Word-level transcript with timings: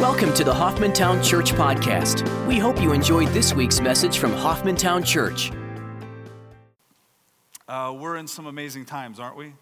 Welcome 0.00 0.32
to 0.32 0.44
the 0.44 0.54
Hoffmantown 0.54 1.22
Church 1.22 1.52
Podcast. 1.52 2.26
We 2.46 2.58
hope 2.58 2.80
you 2.80 2.94
enjoyed 2.94 3.28
this 3.28 3.52
week's 3.52 3.82
message 3.82 4.16
from 4.16 4.32
Hoffmantown 4.32 5.04
Church. 5.04 5.52
Uh, 7.68 7.94
we're 7.94 8.16
in 8.16 8.26
some 8.26 8.46
amazing 8.46 8.86
times, 8.86 9.20
aren't 9.20 9.36
we? 9.36 9.52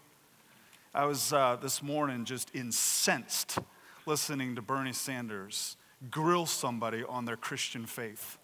I 0.95 1.03
was 1.03 1.33
uh, 1.33 1.57
this 1.61 1.83
morning 1.83 2.23
just 2.23 2.55
incensed 2.55 3.59
listening 4.05 4.55
to 4.55 4.61
Bernie 4.61 4.93
Sanders 4.93 5.75
grill 6.09 6.45
somebody 6.45 7.03
on 7.03 7.25
their 7.25 7.35
Christian 7.35 7.85
faith. 7.85 8.37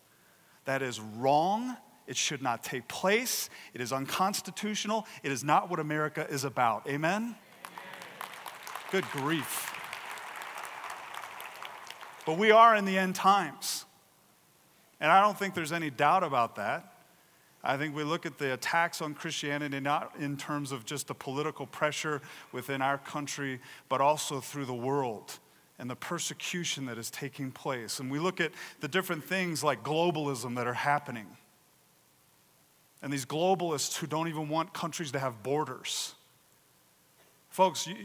That 0.65 0.81
is 0.81 0.99
wrong. 0.99 1.77
It 2.07 2.17
should 2.17 2.41
not 2.41 2.61
take 2.61 2.89
place. 2.89 3.49
It 3.73 3.79
is 3.79 3.93
unconstitutional. 3.93 5.07
It 5.23 5.31
is 5.31 5.45
not 5.45 5.69
what 5.69 5.79
America 5.79 6.27
is 6.29 6.43
about. 6.43 6.89
Amen? 6.89 7.35
Good 8.91 9.05
grief. 9.11 9.74
But 12.25 12.37
we 12.37 12.51
are 12.51 12.75
in 12.75 12.85
the 12.85 12.97
end 12.97 13.15
times. 13.15 13.85
And 14.99 15.11
I 15.11 15.21
don't 15.21 15.37
think 15.37 15.53
there's 15.53 15.71
any 15.71 15.89
doubt 15.89 16.23
about 16.23 16.55
that. 16.55 16.93
I 17.63 17.77
think 17.77 17.95
we 17.95 18.03
look 18.03 18.25
at 18.25 18.37
the 18.37 18.53
attacks 18.53 19.01
on 19.01 19.15
Christianity 19.15 19.79
not 19.79 20.13
in 20.19 20.37
terms 20.37 20.71
of 20.71 20.85
just 20.85 21.07
the 21.07 21.15
political 21.15 21.65
pressure 21.65 22.21
within 22.51 22.81
our 22.81 22.99
country, 22.99 23.59
but 23.89 24.01
also 24.01 24.39
through 24.39 24.65
the 24.65 24.73
world 24.73 25.39
and 25.79 25.89
the 25.89 25.95
persecution 25.95 26.85
that 26.85 26.97
is 26.97 27.09
taking 27.09 27.51
place. 27.51 27.99
And 27.99 28.09
we 28.09 28.19
look 28.19 28.39
at 28.39 28.51
the 28.81 28.87
different 28.87 29.23
things 29.23 29.63
like 29.63 29.83
globalism 29.83 30.55
that 30.55 30.67
are 30.67 30.73
happening. 30.73 31.25
And 33.01 33.11
these 33.11 33.25
globalists 33.25 33.97
who 33.97 34.07
don't 34.07 34.27
even 34.27 34.47
want 34.47 34.73
countries 34.73 35.11
to 35.11 35.19
have 35.19 35.43
borders. 35.43 36.15
Folks, 37.49 37.87
you, 37.87 37.95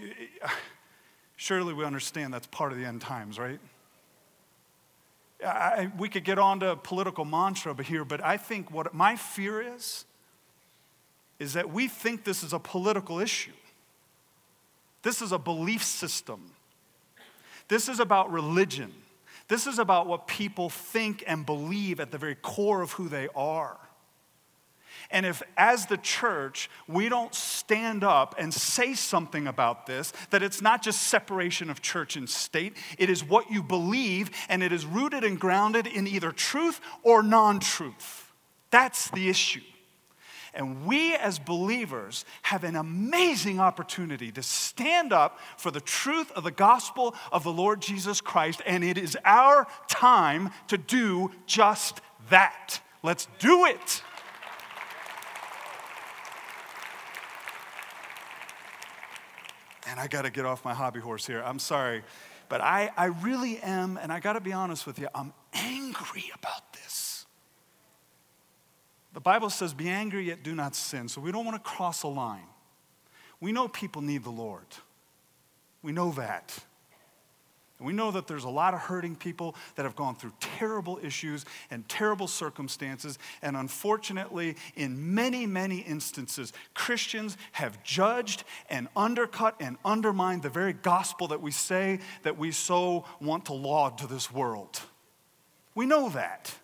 surely 1.36 1.74
we 1.74 1.84
understand 1.84 2.32
that's 2.32 2.46
part 2.46 2.72
of 2.72 2.78
the 2.78 2.84
end 2.84 3.02
times, 3.02 3.38
right? 3.38 3.60
I, 5.44 5.90
we 5.98 6.08
could 6.08 6.24
get 6.24 6.38
on 6.38 6.60
to 6.60 6.76
political 6.76 7.24
mantra 7.24 7.74
here, 7.82 8.04
but 8.04 8.22
I 8.22 8.36
think 8.36 8.70
what 8.70 8.92
my 8.94 9.16
fear 9.16 9.60
is, 9.60 10.04
is 11.38 11.54
that 11.54 11.70
we 11.70 11.88
think 11.88 12.24
this 12.24 12.42
is 12.42 12.52
a 12.52 12.58
political 12.58 13.18
issue. 13.18 13.52
This 15.02 15.22
is 15.22 15.32
a 15.32 15.38
belief 15.38 15.82
system. 15.82 16.52
This 17.68 17.88
is 17.88 18.00
about 18.00 18.30
religion. 18.30 18.92
This 19.48 19.66
is 19.66 19.78
about 19.78 20.06
what 20.06 20.26
people 20.26 20.68
think 20.68 21.24
and 21.26 21.46
believe 21.46 21.98
at 22.00 22.10
the 22.10 22.18
very 22.18 22.34
core 22.34 22.82
of 22.82 22.92
who 22.92 23.08
they 23.08 23.28
are. 23.34 23.76
And 25.10 25.24
if, 25.26 25.42
as 25.56 25.86
the 25.86 25.96
church, 25.96 26.70
we 26.88 27.08
don't 27.08 27.34
stand 27.34 28.04
up 28.04 28.34
and 28.38 28.52
say 28.52 28.94
something 28.94 29.46
about 29.46 29.86
this, 29.86 30.12
that 30.30 30.42
it's 30.42 30.60
not 30.60 30.82
just 30.82 31.02
separation 31.02 31.70
of 31.70 31.82
church 31.82 32.16
and 32.16 32.28
state, 32.28 32.76
it 32.98 33.10
is 33.10 33.24
what 33.24 33.50
you 33.50 33.62
believe, 33.62 34.30
and 34.48 34.62
it 34.62 34.72
is 34.72 34.84
rooted 34.84 35.24
and 35.24 35.38
grounded 35.38 35.86
in 35.86 36.06
either 36.06 36.32
truth 36.32 36.80
or 37.02 37.22
non 37.22 37.60
truth. 37.60 38.32
That's 38.70 39.10
the 39.10 39.28
issue. 39.28 39.60
And 40.52 40.84
we 40.84 41.14
as 41.14 41.38
believers 41.38 42.24
have 42.42 42.64
an 42.64 42.74
amazing 42.74 43.60
opportunity 43.60 44.32
to 44.32 44.42
stand 44.42 45.12
up 45.12 45.38
for 45.56 45.70
the 45.70 45.80
truth 45.80 46.30
of 46.32 46.44
the 46.44 46.50
gospel 46.50 47.14
of 47.30 47.44
the 47.44 47.52
Lord 47.52 47.80
Jesus 47.80 48.20
Christ, 48.20 48.60
and 48.66 48.82
it 48.82 48.98
is 48.98 49.16
our 49.24 49.66
time 49.88 50.50
to 50.68 50.76
do 50.76 51.30
just 51.46 52.00
that. 52.30 52.80
Let's 53.02 53.28
do 53.38 53.66
it. 53.66 54.02
And 59.90 59.98
I 59.98 60.06
got 60.06 60.22
to 60.22 60.30
get 60.30 60.46
off 60.46 60.64
my 60.64 60.72
hobby 60.72 61.00
horse 61.00 61.26
here. 61.26 61.42
I'm 61.44 61.58
sorry. 61.58 62.02
But 62.48 62.60
I, 62.60 62.90
I 62.96 63.06
really 63.06 63.58
am, 63.58 63.96
and 63.96 64.12
I 64.12 64.20
got 64.20 64.34
to 64.34 64.40
be 64.40 64.52
honest 64.52 64.86
with 64.86 64.98
you, 64.98 65.08
I'm 65.14 65.32
angry 65.52 66.30
about 66.34 66.72
this. 66.72 67.26
The 69.12 69.20
Bible 69.20 69.50
says, 69.50 69.74
be 69.74 69.88
angry 69.88 70.26
yet 70.26 70.42
do 70.42 70.54
not 70.54 70.76
sin. 70.76 71.08
So 71.08 71.20
we 71.20 71.32
don't 71.32 71.44
want 71.44 71.62
to 71.62 71.70
cross 71.70 72.04
a 72.04 72.08
line. 72.08 72.46
We 73.40 73.52
know 73.52 73.66
people 73.68 74.02
need 74.02 74.22
the 74.22 74.30
Lord. 74.30 74.66
We 75.82 75.92
know 75.92 76.12
that. 76.12 76.56
And 77.80 77.86
we 77.86 77.94
know 77.94 78.10
that 78.10 78.26
there's 78.26 78.44
a 78.44 78.50
lot 78.50 78.74
of 78.74 78.80
hurting 78.80 79.16
people 79.16 79.56
that 79.76 79.84
have 79.84 79.96
gone 79.96 80.14
through 80.14 80.34
terrible 80.38 81.00
issues 81.02 81.46
and 81.70 81.88
terrible 81.88 82.28
circumstances. 82.28 83.18
And 83.40 83.56
unfortunately, 83.56 84.56
in 84.76 85.14
many, 85.14 85.46
many 85.46 85.78
instances, 85.78 86.52
Christians 86.74 87.38
have 87.52 87.82
judged 87.82 88.44
and 88.68 88.86
undercut 88.94 89.56
and 89.60 89.78
undermined 89.82 90.42
the 90.42 90.50
very 90.50 90.74
gospel 90.74 91.28
that 91.28 91.40
we 91.40 91.50
say 91.50 92.00
that 92.22 92.36
we 92.36 92.52
so 92.52 93.06
want 93.18 93.46
to 93.46 93.54
laud 93.54 93.96
to 93.98 94.06
this 94.06 94.30
world. 94.30 94.82
We 95.74 95.86
know 95.86 96.10
that. 96.10 96.54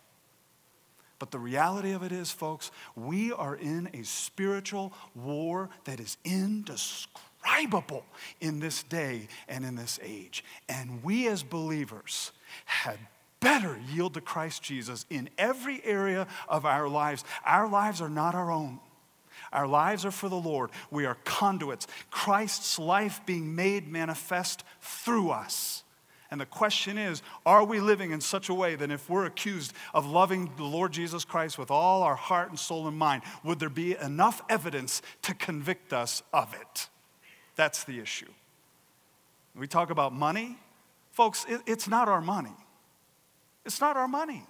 But 1.19 1.31
the 1.31 1.39
reality 1.39 1.93
of 1.93 2.03
it 2.03 2.13
is, 2.13 2.31
folks, 2.31 2.71
we 2.95 3.33
are 3.33 3.57
in 3.57 3.89
a 3.95 4.03
spiritual 4.03 4.93
war 5.15 5.71
that 5.85 5.99
is 5.99 6.19
indescribable 6.27 7.23
indescribable 7.47 8.05
in 8.41 8.61
this 8.61 8.83
day 8.85 9.29
and 9.49 9.65
in 9.65 9.77
this 9.77 9.99
age. 10.03 10.45
And 10.69 11.03
we 11.03 11.29
as 11.29 11.43
believers 11.43 12.33
had 12.65 12.99
better 13.41 13.79
yield 13.93 14.15
to 14.15 14.21
Christ 14.21 14.63
Jesus 14.63 15.07
in 15.11 15.29
every 15.39 15.85
area 15.85 16.27
of 16.49 16.65
our 16.65 16.89
lives. 16.89 17.25
Our 17.45 17.69
lives 17.69 18.01
are 18.01 18.09
not 18.09 18.35
our 18.35 18.51
own. 18.51 18.81
Our 19.53 19.67
lives 19.67 20.05
are 20.05 20.11
for 20.11 20.29
the 20.29 20.35
Lord. 20.35 20.71
We 20.91 21.07
are 21.07 21.17
conduits, 21.25 21.87
Christ's 22.11 22.79
life 22.79 23.21
being 23.27 23.55
made 23.55 23.89
manifest 23.89 24.65
through 24.81 25.31
us. 25.31 25.85
And 26.31 26.41
the 26.41 26.47
question 26.47 26.99
is 26.99 27.23
are 27.45 27.63
we 27.63 27.79
living 27.79 28.11
in 28.11 28.21
such 28.21 28.49
a 28.49 28.55
way 28.55 28.75
that 28.75 28.91
if 28.91 29.09
we're 29.09 29.27
accused 29.27 29.73
of 29.95 30.07
loving 30.07 30.51
the 30.57 30.65
Lord 30.65 30.93
Jesus 30.93 31.25
Christ 31.25 31.59
with 31.59 31.71
all 31.71 32.03
our 32.03 32.17
heart 32.17 32.49
and 32.49 32.59
soul 32.59 32.89
and 32.89 32.99
mind, 32.99 33.23
would 33.45 33.61
there 33.61 33.69
be 33.69 33.97
enough 33.97 34.43
evidence 34.49 35.03
to 35.23 35.35
convict 35.35 35.93
us 35.93 36.23
of 36.33 36.53
it? 36.55 36.89
That's 37.57 37.85
the 37.85 37.99
issue. 37.99 38.31
We 39.55 39.67
talk 39.67 39.91
about 39.91 40.13
money. 40.13 40.59
Folks, 41.13 41.47
it, 41.49 41.63
it's 41.67 41.89
not 41.89 42.09
our 42.09 42.21
money. 42.21 42.55
It's 43.65 43.81
not 43.81 43.97
our 43.97 44.07
money. 44.07 44.45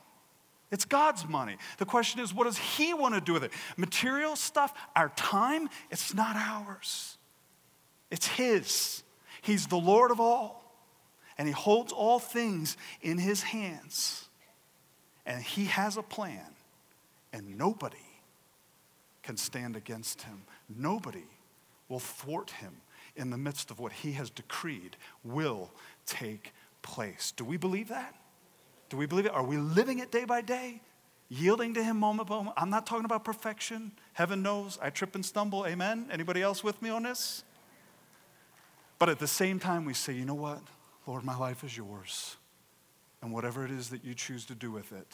It's 0.72 0.84
God's 0.84 1.26
money. 1.28 1.56
The 1.78 1.84
question 1.84 2.20
is, 2.20 2.34
what 2.34 2.44
does 2.44 2.58
He 2.58 2.92
want 2.92 3.14
to 3.14 3.20
do 3.20 3.32
with 3.32 3.44
it? 3.44 3.52
Material 3.76 4.34
stuff, 4.34 4.74
our 4.96 5.10
time, 5.10 5.68
it's 5.90 6.12
not 6.12 6.34
ours. 6.34 7.16
It's 8.10 8.26
His. 8.26 9.04
He's 9.42 9.68
the 9.68 9.76
Lord 9.76 10.10
of 10.10 10.18
all, 10.18 10.64
and 11.38 11.46
He 11.46 11.54
holds 11.54 11.92
all 11.92 12.18
things 12.18 12.76
in 13.00 13.16
His 13.16 13.44
hands. 13.44 14.28
And 15.24 15.40
He 15.40 15.66
has 15.66 15.96
a 15.96 16.02
plan, 16.02 16.54
and 17.32 17.56
nobody 17.56 17.96
can 19.22 19.36
stand 19.36 19.76
against 19.76 20.22
Him. 20.22 20.42
Nobody 20.68 21.26
will 21.88 22.00
thwart 22.00 22.50
Him 22.50 22.72
in 23.16 23.30
the 23.30 23.38
midst 23.38 23.70
of 23.70 23.78
what 23.78 23.92
he 23.92 24.12
has 24.12 24.30
decreed 24.30 24.96
will 25.24 25.70
take 26.06 26.52
place. 26.82 27.32
Do 27.36 27.44
we 27.44 27.56
believe 27.56 27.88
that? 27.88 28.14
Do 28.88 28.96
we 28.96 29.06
believe 29.06 29.26
it? 29.26 29.32
Are 29.32 29.44
we 29.44 29.56
living 29.56 29.98
it 29.98 30.12
day 30.12 30.24
by 30.24 30.40
day? 30.40 30.80
Yielding 31.28 31.74
to 31.74 31.82
him 31.82 31.98
moment 31.98 32.28
by 32.28 32.36
moment? 32.36 32.54
I'm 32.56 32.70
not 32.70 32.86
talking 32.86 33.04
about 33.04 33.24
perfection. 33.24 33.92
Heaven 34.12 34.42
knows 34.42 34.78
I 34.80 34.90
trip 34.90 35.14
and 35.14 35.24
stumble. 35.24 35.66
Amen? 35.66 36.06
Anybody 36.12 36.42
else 36.42 36.62
with 36.62 36.80
me 36.80 36.90
on 36.90 37.02
this? 37.02 37.42
But 38.98 39.08
at 39.08 39.18
the 39.18 39.26
same 39.26 39.58
time, 39.58 39.84
we 39.84 39.94
say, 39.94 40.12
you 40.12 40.24
know 40.24 40.34
what? 40.34 40.60
Lord, 41.06 41.24
my 41.24 41.36
life 41.36 41.64
is 41.64 41.76
yours. 41.76 42.36
And 43.20 43.32
whatever 43.32 43.64
it 43.64 43.70
is 43.70 43.90
that 43.90 44.04
you 44.04 44.14
choose 44.14 44.44
to 44.46 44.54
do 44.54 44.70
with 44.70 44.92
it, 44.92 45.08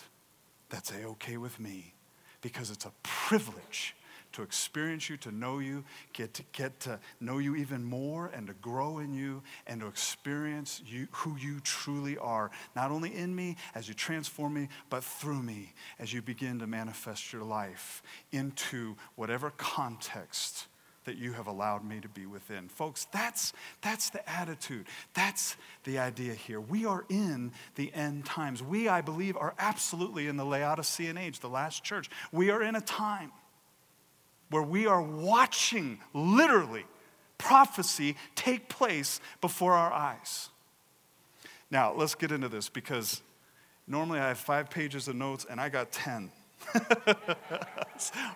that's 0.69 0.90
a 0.90 1.04
okay 1.04 1.36
with 1.36 1.58
me 1.58 1.94
because 2.40 2.70
it's 2.70 2.84
a 2.84 2.92
privilege 3.02 3.94
to 4.32 4.43
experience 4.43 5.09
you, 5.09 5.16
to 5.19 5.32
know 5.32 5.59
you, 5.59 5.84
get 6.12 6.34
to 6.34 6.43
get 6.53 6.78
to 6.81 6.98
know 7.20 7.38
you 7.38 7.56
even 7.56 7.84
more 7.84 8.31
and 8.34 8.47
to 8.47 8.54
grow 8.54 8.98
in 8.98 9.12
you 9.12 9.43
and 9.66 9.81
to 9.81 9.87
experience 9.87 10.82
you, 10.87 11.08
who 11.11 11.37
you 11.37 11.61
truly 11.61 12.19
are, 12.19 12.50
not 12.75 12.90
only 12.90 13.14
in 13.14 13.34
me 13.34 13.56
as 13.75 13.88
you 13.88 13.94
transform 13.94 14.55
me, 14.55 14.69
but 14.90 15.05
through 15.05 15.43
me 15.43 15.73
as 15.99 16.12
you 16.12 16.23
begin 16.23 16.58
to 16.58 16.67
manifest 16.67 17.32
your 17.32 17.43
life 17.43 18.02
into 18.32 18.96
whatever 19.17 19.50
context 19.56 20.67
that 21.05 21.17
you 21.17 21.32
have 21.32 21.46
allowed 21.46 21.84
me 21.84 22.00
to 22.00 22.08
be 22.08 22.26
within. 22.26 22.69
Folks, 22.69 23.06
that's, 23.12 23.52
that's 23.81 24.11
the 24.11 24.29
attitude. 24.29 24.87
That's 25.14 25.56
the 25.84 25.99
idea 25.99 26.34
here. 26.34 26.61
We 26.61 26.87
are 26.87 27.05
in 27.08 27.52
the 27.75 27.93
end 27.93 28.25
times. 28.25 28.62
We, 28.62 28.88
I 28.88 29.00
believe, 29.00 29.37
are 29.37 29.55
absolutely 29.58 30.29
in 30.29 30.37
the 30.37 30.44
Laodicean 30.44 31.19
age, 31.19 31.40
the 31.40 31.49
last 31.49 31.82
church. 31.82 32.08
We 32.31 32.50
are 32.50 32.62
in 32.62 32.76
a 32.76 32.81
time 32.81 33.32
where 34.52 34.62
we 34.62 34.87
are 34.87 35.02
watching 35.02 35.99
literally 36.14 36.84
prophecy 37.38 38.16
take 38.37 38.69
place 38.69 39.20
before 39.40 39.75
our 39.75 39.93
eyes. 39.93 40.50
Now, 41.70 41.93
let's 41.94 42.14
get 42.14 42.31
into 42.31 42.49
this 42.49 42.69
because 42.69 43.22
normally 43.88 44.20
I 44.20 44.28
have 44.28 44.38
five 44.38 44.70
pages 44.70 45.08
of 45.08 45.16
notes 45.16 45.46
and 45.49 45.60
I 45.60 45.69
got 45.69 45.90
10. 45.90 46.31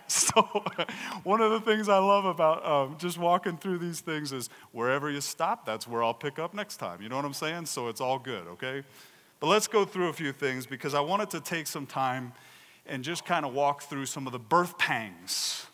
so, 0.08 0.42
one 1.22 1.40
of 1.40 1.52
the 1.52 1.60
things 1.60 1.88
I 1.88 1.98
love 1.98 2.24
about 2.24 2.66
um, 2.66 2.96
just 2.98 3.18
walking 3.18 3.56
through 3.56 3.78
these 3.78 4.00
things 4.00 4.32
is 4.32 4.50
wherever 4.72 5.08
you 5.08 5.20
stop, 5.20 5.64
that's 5.64 5.86
where 5.86 6.02
I'll 6.02 6.14
pick 6.14 6.40
up 6.40 6.52
next 6.52 6.78
time. 6.78 7.00
You 7.00 7.08
know 7.08 7.14
what 7.14 7.24
I'm 7.24 7.32
saying? 7.32 7.66
So, 7.66 7.86
it's 7.86 8.00
all 8.00 8.18
good, 8.18 8.48
okay? 8.48 8.82
But 9.38 9.46
let's 9.46 9.68
go 9.68 9.84
through 9.84 10.08
a 10.08 10.12
few 10.12 10.32
things 10.32 10.66
because 10.66 10.94
I 10.94 11.00
wanted 11.00 11.30
to 11.30 11.40
take 11.40 11.68
some 11.68 11.86
time 11.86 12.32
and 12.86 13.04
just 13.04 13.24
kind 13.24 13.44
of 13.44 13.52
walk 13.52 13.82
through 13.82 14.06
some 14.06 14.26
of 14.26 14.32
the 14.32 14.38
birth 14.38 14.76
pangs. 14.78 15.66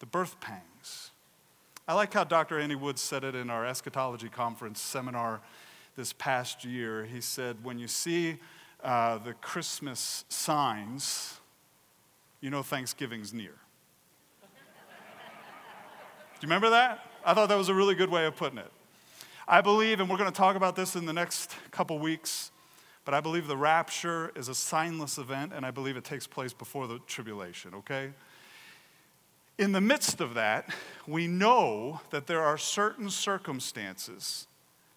The 0.00 0.06
birth 0.06 0.40
pangs. 0.40 1.10
I 1.86 1.94
like 1.94 2.12
how 2.12 2.24
Dr. 2.24 2.58
Andy 2.58 2.74
Woods 2.74 3.02
said 3.02 3.22
it 3.22 3.34
in 3.34 3.50
our 3.50 3.66
eschatology 3.66 4.28
conference 4.28 4.80
seminar 4.80 5.40
this 5.96 6.12
past 6.12 6.64
year. 6.64 7.04
He 7.04 7.20
said, 7.20 7.62
When 7.62 7.78
you 7.78 7.86
see 7.86 8.38
uh, 8.82 9.18
the 9.18 9.34
Christmas 9.34 10.24
signs, 10.28 11.38
you 12.40 12.48
know 12.48 12.62
Thanksgiving's 12.62 13.34
near. 13.34 13.52
Do 14.42 14.46
you 16.40 16.42
remember 16.42 16.70
that? 16.70 17.06
I 17.24 17.34
thought 17.34 17.50
that 17.50 17.58
was 17.58 17.68
a 17.68 17.74
really 17.74 17.94
good 17.94 18.10
way 18.10 18.24
of 18.24 18.36
putting 18.36 18.58
it. 18.58 18.72
I 19.46 19.60
believe, 19.60 20.00
and 20.00 20.08
we're 20.08 20.16
going 20.16 20.30
to 20.30 20.36
talk 20.36 20.56
about 20.56 20.76
this 20.76 20.96
in 20.96 21.04
the 21.04 21.12
next 21.12 21.54
couple 21.72 21.98
weeks, 21.98 22.52
but 23.04 23.12
I 23.12 23.20
believe 23.20 23.48
the 23.48 23.56
rapture 23.56 24.32
is 24.36 24.48
a 24.48 24.52
signless 24.52 25.18
event, 25.18 25.52
and 25.54 25.66
I 25.66 25.70
believe 25.70 25.96
it 25.96 26.04
takes 26.04 26.26
place 26.26 26.52
before 26.52 26.86
the 26.86 27.00
tribulation, 27.06 27.74
okay? 27.74 28.12
In 29.60 29.72
the 29.72 29.80
midst 29.82 30.22
of 30.22 30.32
that, 30.34 30.74
we 31.06 31.26
know 31.26 32.00
that 32.08 32.26
there 32.26 32.40
are 32.40 32.56
certain 32.56 33.10
circumstances 33.10 34.46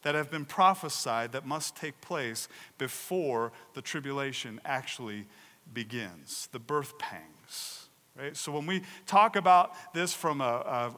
that 0.03 0.15
have 0.15 0.31
been 0.31 0.45
prophesied 0.45 1.33
that 1.33 1.45
must 1.45 1.75
take 1.75 1.99
place 1.99 2.47
before 2.77 3.51
the 3.73 3.81
tribulation 3.81 4.61
actually 4.63 5.25
begins 5.73 6.47
the 6.53 6.59
birth 6.59 6.97
pangs. 6.97 7.82
Right? 8.15 8.37
So 8.37 8.51
when 8.51 8.67
we 8.67 8.83
talk 9.07 9.35
about 9.35 9.71
this 9.95 10.13
from 10.13 10.39
a, 10.39 10.43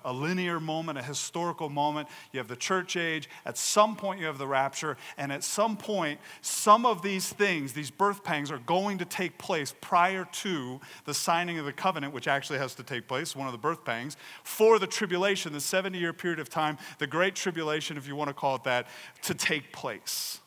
a, 0.03 0.11
a, 0.11 0.13
linear 0.13 0.59
moment, 0.59 0.97
a 0.97 1.01
historical 1.01 1.69
moment, 1.69 2.09
you 2.33 2.39
have 2.39 2.49
the 2.49 2.57
church 2.57 2.97
age, 2.97 3.29
at 3.45 3.57
some 3.57 3.95
point 3.95 4.19
you 4.19 4.25
have 4.25 4.37
the 4.37 4.47
rapture, 4.47 4.97
and 5.17 5.31
at 5.31 5.41
some 5.41 5.77
point, 5.77 6.19
some 6.41 6.85
of 6.85 7.01
these 7.01 7.31
things, 7.31 7.71
these 7.71 7.89
birth 7.89 8.21
pangs, 8.21 8.51
are 8.51 8.57
going 8.57 8.97
to 8.97 9.05
take 9.05 9.37
place 9.37 9.73
prior 9.79 10.25
to 10.33 10.81
the 11.05 11.13
signing 11.13 11.57
of 11.57 11.63
the 11.63 11.71
covenant, 11.71 12.13
which 12.13 12.27
actually 12.27 12.59
has 12.59 12.75
to 12.75 12.83
take 12.83 13.07
place, 13.07 13.33
one 13.33 13.47
of 13.47 13.53
the 13.53 13.59
birth 13.59 13.85
pangs, 13.85 14.17
for 14.43 14.77
the 14.77 14.87
tribulation, 14.87 15.53
the 15.53 15.61
70 15.61 15.97
year 15.97 16.11
period 16.11 16.41
of 16.41 16.49
time, 16.49 16.77
the 16.99 17.07
great 17.07 17.33
tribulation, 17.33 17.95
if 17.95 18.09
you 18.09 18.17
want 18.17 18.27
to 18.27 18.33
call 18.33 18.55
it 18.57 18.65
that, 18.65 18.87
to 19.21 19.33
take 19.33 19.71
place. 19.71 20.41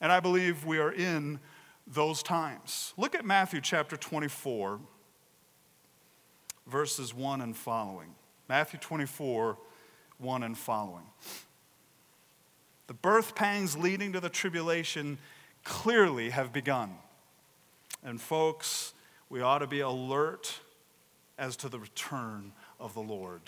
And 0.00 0.10
I 0.10 0.20
believe 0.20 0.64
we 0.64 0.78
are 0.78 0.92
in 0.92 1.38
those 1.86 2.22
times. 2.22 2.94
Look 2.96 3.14
at 3.14 3.26
Matthew 3.26 3.60
chapter 3.60 3.98
24 3.98 4.80
verses 6.66 7.14
1 7.14 7.40
and 7.40 7.56
following. 7.56 8.14
Matthew 8.48 8.78
24, 8.80 9.56
1 10.18 10.42
and 10.42 10.56
following. 10.56 11.06
The 12.86 12.94
birth 12.94 13.34
pangs 13.34 13.76
leading 13.76 14.12
to 14.14 14.20
the 14.20 14.28
tribulation 14.28 15.18
clearly 15.64 16.30
have 16.30 16.52
begun. 16.52 16.94
And, 18.02 18.20
folks, 18.20 18.94
we 19.28 19.40
ought 19.40 19.58
to 19.58 19.66
be 19.66 19.80
alert 19.80 20.58
as 21.38 21.56
to 21.56 21.68
the 21.68 21.78
return 21.78 22.52
of 22.80 22.94
the 22.94 23.00
Lord. 23.00 23.42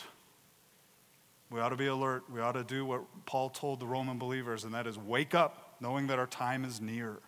We 1.50 1.60
ought 1.60 1.70
to 1.70 1.76
be 1.76 1.88
alert. 1.88 2.24
We 2.32 2.40
ought 2.40 2.52
to 2.52 2.64
do 2.64 2.86
what 2.86 3.02
Paul 3.26 3.50
told 3.50 3.80
the 3.80 3.86
Roman 3.86 4.18
believers, 4.18 4.64
and 4.64 4.72
that 4.74 4.86
is 4.86 4.96
wake 4.96 5.34
up, 5.34 5.76
knowing 5.80 6.06
that 6.06 6.18
our 6.18 6.26
time 6.26 6.64
is 6.64 6.80
near. 6.80 7.18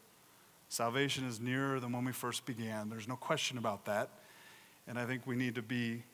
Salvation 0.68 1.26
is 1.26 1.40
nearer 1.40 1.78
than 1.78 1.92
when 1.92 2.04
we 2.04 2.12
first 2.12 2.46
began. 2.46 2.88
There's 2.88 3.06
no 3.06 3.16
question 3.16 3.58
about 3.58 3.84
that. 3.84 4.08
And 4.86 4.98
I 4.98 5.06
think 5.06 5.26
we 5.26 5.36
need 5.36 5.54
to 5.54 5.62
be 5.62 6.04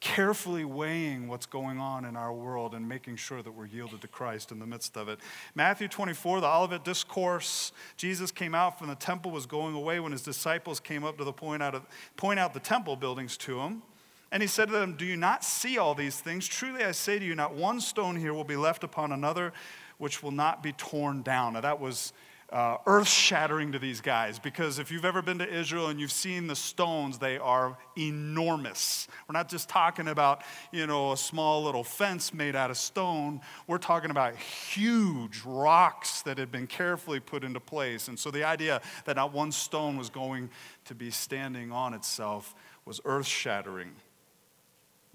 carefully 0.00 0.64
weighing 0.64 1.26
what's 1.26 1.46
going 1.46 1.78
on 1.78 2.04
in 2.04 2.16
our 2.16 2.32
world 2.32 2.74
and 2.74 2.88
making 2.88 3.16
sure 3.16 3.42
that 3.42 3.50
we're 3.50 3.66
yielded 3.66 4.00
to 4.02 4.08
Christ 4.08 4.52
in 4.52 4.58
the 4.58 4.66
midst 4.66 4.96
of 4.96 5.08
it. 5.08 5.18
Matthew 5.54 5.88
24, 5.88 6.42
the 6.42 6.46
Olivet 6.46 6.84
Discourse, 6.84 7.72
Jesus 7.96 8.30
came 8.30 8.54
out 8.54 8.78
from 8.78 8.88
the 8.88 8.94
temple, 8.94 9.30
was 9.30 9.46
going 9.46 9.74
away 9.74 9.98
when 9.98 10.12
his 10.12 10.22
disciples 10.22 10.80
came 10.80 11.02
up 11.02 11.18
to 11.18 11.24
the 11.24 11.32
point 11.32 11.62
out, 11.62 11.74
of, 11.74 11.86
point 12.16 12.38
out 12.38 12.54
the 12.54 12.60
temple 12.60 12.94
buildings 12.94 13.36
to 13.38 13.58
him. 13.60 13.82
And 14.30 14.42
he 14.42 14.46
said 14.46 14.68
to 14.68 14.72
them, 14.72 14.96
Do 14.96 15.06
you 15.06 15.16
not 15.16 15.44
see 15.44 15.78
all 15.78 15.94
these 15.94 16.20
things? 16.20 16.46
Truly 16.46 16.84
I 16.84 16.92
say 16.92 17.18
to 17.18 17.24
you, 17.24 17.34
not 17.34 17.54
one 17.54 17.80
stone 17.80 18.16
here 18.16 18.34
will 18.34 18.44
be 18.44 18.56
left 18.56 18.84
upon 18.84 19.12
another 19.12 19.52
which 19.98 20.22
will 20.22 20.30
not 20.30 20.62
be 20.62 20.72
torn 20.72 21.22
down. 21.22 21.54
Now 21.54 21.62
that 21.62 21.80
was 21.80 22.12
uh, 22.50 22.76
earth 22.86 23.08
shattering 23.08 23.72
to 23.72 23.78
these 23.78 24.00
guys 24.00 24.38
because 24.38 24.78
if 24.78 24.92
you've 24.92 25.04
ever 25.04 25.20
been 25.20 25.38
to 25.38 25.52
Israel 25.52 25.88
and 25.88 25.98
you've 25.98 26.12
seen 26.12 26.46
the 26.46 26.54
stones, 26.54 27.18
they 27.18 27.38
are 27.38 27.76
enormous. 27.98 29.08
We're 29.28 29.32
not 29.32 29.48
just 29.48 29.68
talking 29.68 30.08
about, 30.08 30.42
you 30.70 30.86
know, 30.86 31.12
a 31.12 31.16
small 31.16 31.64
little 31.64 31.82
fence 31.82 32.32
made 32.32 32.54
out 32.54 32.70
of 32.70 32.76
stone. 32.76 33.40
We're 33.66 33.78
talking 33.78 34.10
about 34.10 34.36
huge 34.36 35.42
rocks 35.44 36.22
that 36.22 36.38
had 36.38 36.52
been 36.52 36.68
carefully 36.68 37.18
put 37.18 37.42
into 37.42 37.60
place. 37.60 38.08
And 38.08 38.18
so 38.18 38.30
the 38.30 38.44
idea 38.44 38.80
that 39.06 39.16
not 39.16 39.32
one 39.32 39.50
stone 39.50 39.96
was 39.96 40.08
going 40.08 40.50
to 40.84 40.94
be 40.94 41.10
standing 41.10 41.72
on 41.72 41.94
itself 41.94 42.54
was 42.84 43.00
earth 43.04 43.26
shattering. 43.26 43.90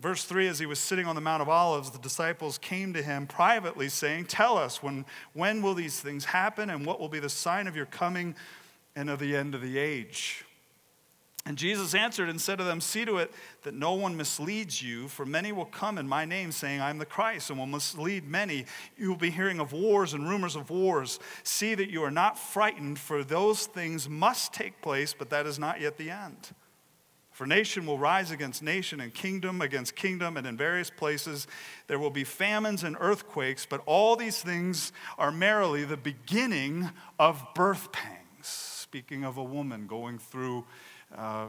Verse 0.02 0.26
3 0.26 0.48
As 0.48 0.60
he 0.60 0.66
was 0.66 0.80
sitting 0.80 1.06
on 1.06 1.16
the 1.16 1.22
Mount 1.22 1.42
of 1.42 1.50
Olives, 1.50 1.92
the 1.92 2.00
disciples 2.00 2.58
came 2.58 2.92
to 2.94 3.04
him 3.04 3.28
privately, 3.28 3.88
saying, 3.88 4.26
Tell 4.26 4.58
us, 4.58 4.82
when, 4.82 5.06
when 5.34 5.62
will 5.62 5.76
these 5.76 6.00
things 6.00 6.26
happen, 6.26 6.70
and 6.70 6.86
what 6.86 7.00
will 7.00 7.10
be 7.10 7.20
the 7.20 7.30
sign 7.30 7.68
of 7.68 7.76
your 7.76 7.86
coming 7.86 8.36
and 8.96 9.10
of 9.10 9.20
the 9.20 9.36
end 9.36 9.54
of 9.54 9.62
the 9.62 9.78
age? 9.78 10.44
And 11.46 11.58
Jesus 11.58 11.96
answered 11.96 12.30
and 12.30 12.40
said 12.40 12.60
to 12.60 12.64
them, 12.64 12.82
See 12.82 13.04
to 13.06 13.18
it 13.18 13.32
that 13.64 13.74
no 13.74 13.94
one 13.94 14.16
misleads 14.16 14.82
you, 14.82 15.08
for 15.08 15.26
many 15.26 15.52
will 15.52 15.66
come 15.66 15.98
in 15.98 16.08
my 16.08 16.26
name, 16.26 16.52
saying, 16.52 16.82
I 16.82 16.90
am 16.90 17.00
the 17.00 17.06
Christ, 17.06 17.50
and 17.50 17.58
will 17.58 17.66
mislead 17.66 18.28
many. 18.28 18.66
You 18.98 19.10
will 19.10 19.18
be 19.18 19.32
hearing 19.32 19.60
of 19.60 19.72
wars 19.72 20.14
and 20.14 20.28
rumors 20.28 20.56
of 20.56 20.70
wars. 20.70 21.20
See 21.44 21.74
that 21.76 21.90
you 21.90 22.04
are 22.04 22.12
not 22.12 22.38
frightened, 22.38 23.00
for 23.00 23.24
those 23.24 23.66
things 23.66 24.08
must 24.08 24.54
take 24.54 24.82
place, 24.82 25.14
but 25.18 25.30
that 25.32 25.48
is 25.48 25.58
not 25.58 25.82
yet 25.82 25.98
the 25.98 26.12
end. 26.12 26.54
For 27.42 27.48
nation 27.48 27.88
will 27.88 27.98
rise 27.98 28.30
against 28.30 28.62
nation 28.62 29.00
and 29.00 29.12
kingdom 29.12 29.62
against 29.62 29.96
kingdom, 29.96 30.38
and 30.38 30.46
in 30.46 30.58
various 30.58 30.92
places 30.92 31.48
there 31.88 31.98
will 31.98 32.12
be 32.12 32.24
famines 32.24 32.84
and 32.84 32.96
earthquakes, 33.00 33.66
but 33.66 33.82
all 33.88 34.16
these 34.16 34.44
things 34.44 34.92
are 35.18 35.32
merely 35.32 35.84
the 35.84 35.98
beginning 35.98 36.92
of 37.18 37.44
birth 37.56 37.92
pangs. 37.92 38.46
Speaking 38.46 39.24
of 39.24 39.38
a 39.38 39.44
woman 39.44 39.88
going 39.88 40.20
through 40.20 40.68
uh, 41.18 41.48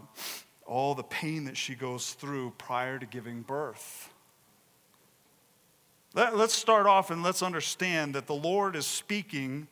all 0.64 0.94
the 0.94 1.02
pain 1.02 1.44
that 1.44 1.58
she 1.58 1.74
goes 1.74 2.12
through 2.14 2.54
prior 2.56 2.98
to 2.98 3.04
giving 3.04 3.42
birth. 3.42 4.08
Let, 6.14 6.32
us 6.32 6.54
start 6.54 6.86
off 6.86 7.10
and 7.10 7.22
let's 7.22 7.42
understand 7.42 8.14
that 8.14 8.26
the 8.26 8.34
Lord 8.34 8.76
is 8.76 8.86
speaking 8.86 9.68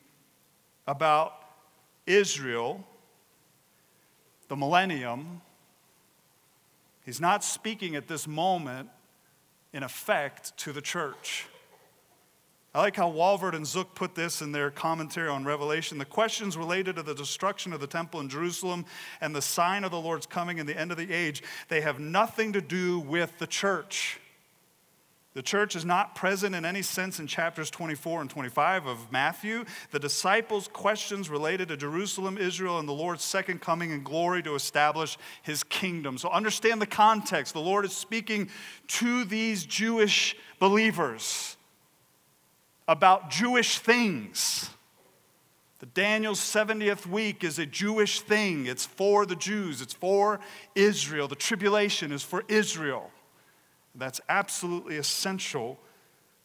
about 0.85 1.33
Israel, 2.05 2.85
the 4.49 4.55
millennium, 4.55 5.41
He's 7.11 7.19
not 7.19 7.43
speaking 7.43 7.97
at 7.97 8.07
this 8.07 8.25
moment, 8.25 8.87
in 9.73 9.83
effect, 9.83 10.55
to 10.59 10.71
the 10.71 10.79
church. 10.79 11.45
I 12.73 12.79
like 12.79 12.95
how 12.95 13.11
Walvoord 13.11 13.53
and 13.53 13.65
Zuck 13.65 13.95
put 13.95 14.15
this 14.15 14.41
in 14.41 14.53
their 14.53 14.71
commentary 14.71 15.27
on 15.27 15.43
Revelation. 15.43 15.97
The 15.97 16.05
questions 16.05 16.55
related 16.55 16.95
to 16.95 17.03
the 17.03 17.13
destruction 17.13 17.73
of 17.73 17.81
the 17.81 17.85
temple 17.85 18.21
in 18.21 18.29
Jerusalem 18.29 18.85
and 19.19 19.35
the 19.35 19.41
sign 19.41 19.83
of 19.83 19.91
the 19.91 19.99
Lord's 19.99 20.25
coming 20.25 20.57
in 20.57 20.65
the 20.65 20.79
end 20.79 20.89
of 20.89 20.97
the 20.97 21.11
age, 21.11 21.43
they 21.67 21.81
have 21.81 21.99
nothing 21.99 22.53
to 22.53 22.61
do 22.61 23.01
with 23.01 23.39
the 23.39 23.47
church. 23.47 24.21
The 25.33 25.41
church 25.41 25.77
is 25.77 25.85
not 25.85 26.13
present 26.13 26.55
in 26.55 26.65
any 26.65 26.81
sense 26.81 27.19
in 27.19 27.25
chapters 27.25 27.69
24 27.69 28.21
and 28.21 28.29
25 28.29 28.85
of 28.85 29.11
Matthew. 29.13 29.63
The 29.91 29.99
disciples' 29.99 30.67
questions 30.67 31.29
related 31.29 31.69
to 31.69 31.77
Jerusalem, 31.77 32.37
Israel, 32.37 32.79
and 32.79 32.87
the 32.87 32.93
Lord's 32.93 33.23
second 33.23 33.61
coming 33.61 33.91
in 33.91 34.03
glory 34.03 34.43
to 34.43 34.55
establish 34.55 35.17
his 35.41 35.63
kingdom. 35.63 36.17
So 36.17 36.29
understand 36.29 36.81
the 36.81 36.87
context. 36.87 37.53
The 37.53 37.61
Lord 37.61 37.85
is 37.85 37.95
speaking 37.95 38.49
to 38.87 39.23
these 39.23 39.63
Jewish 39.63 40.35
believers 40.59 41.55
about 42.85 43.29
Jewish 43.29 43.79
things. 43.79 44.69
The 45.79 45.85
Daniel's 45.85 46.41
70th 46.41 47.05
week 47.05 47.45
is 47.45 47.57
a 47.57 47.65
Jewish 47.65 48.19
thing. 48.19 48.65
It's 48.65 48.85
for 48.85 49.25
the 49.25 49.37
Jews, 49.37 49.81
it's 49.81 49.93
for 49.93 50.41
Israel. 50.75 51.29
The 51.29 51.35
tribulation 51.35 52.11
is 52.11 52.21
for 52.21 52.43
Israel. 52.49 53.09
That's 53.95 54.21
absolutely 54.29 54.97
essential 54.97 55.79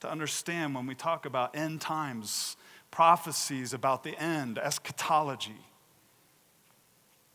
to 0.01 0.11
understand 0.11 0.75
when 0.75 0.87
we 0.87 0.95
talk 0.95 1.27
about 1.27 1.57
end 1.57 1.81
times, 1.81 2.57
prophecies 2.91 3.73
about 3.73 4.03
the 4.05 4.19
end, 4.21 4.59
eschatology. 4.59 5.61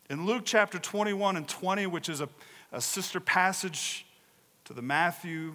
In 0.09 0.25
Luke 0.25 0.43
chapter 0.45 0.77
21 0.77 1.37
and 1.37 1.47
20, 1.47 1.85
which 1.87 2.09
is 2.09 2.21
a, 2.21 2.29
a 2.71 2.81
sister 2.81 3.19
passage 3.19 4.05
to 4.65 4.73
the 4.73 4.81
Matthew 4.81 5.53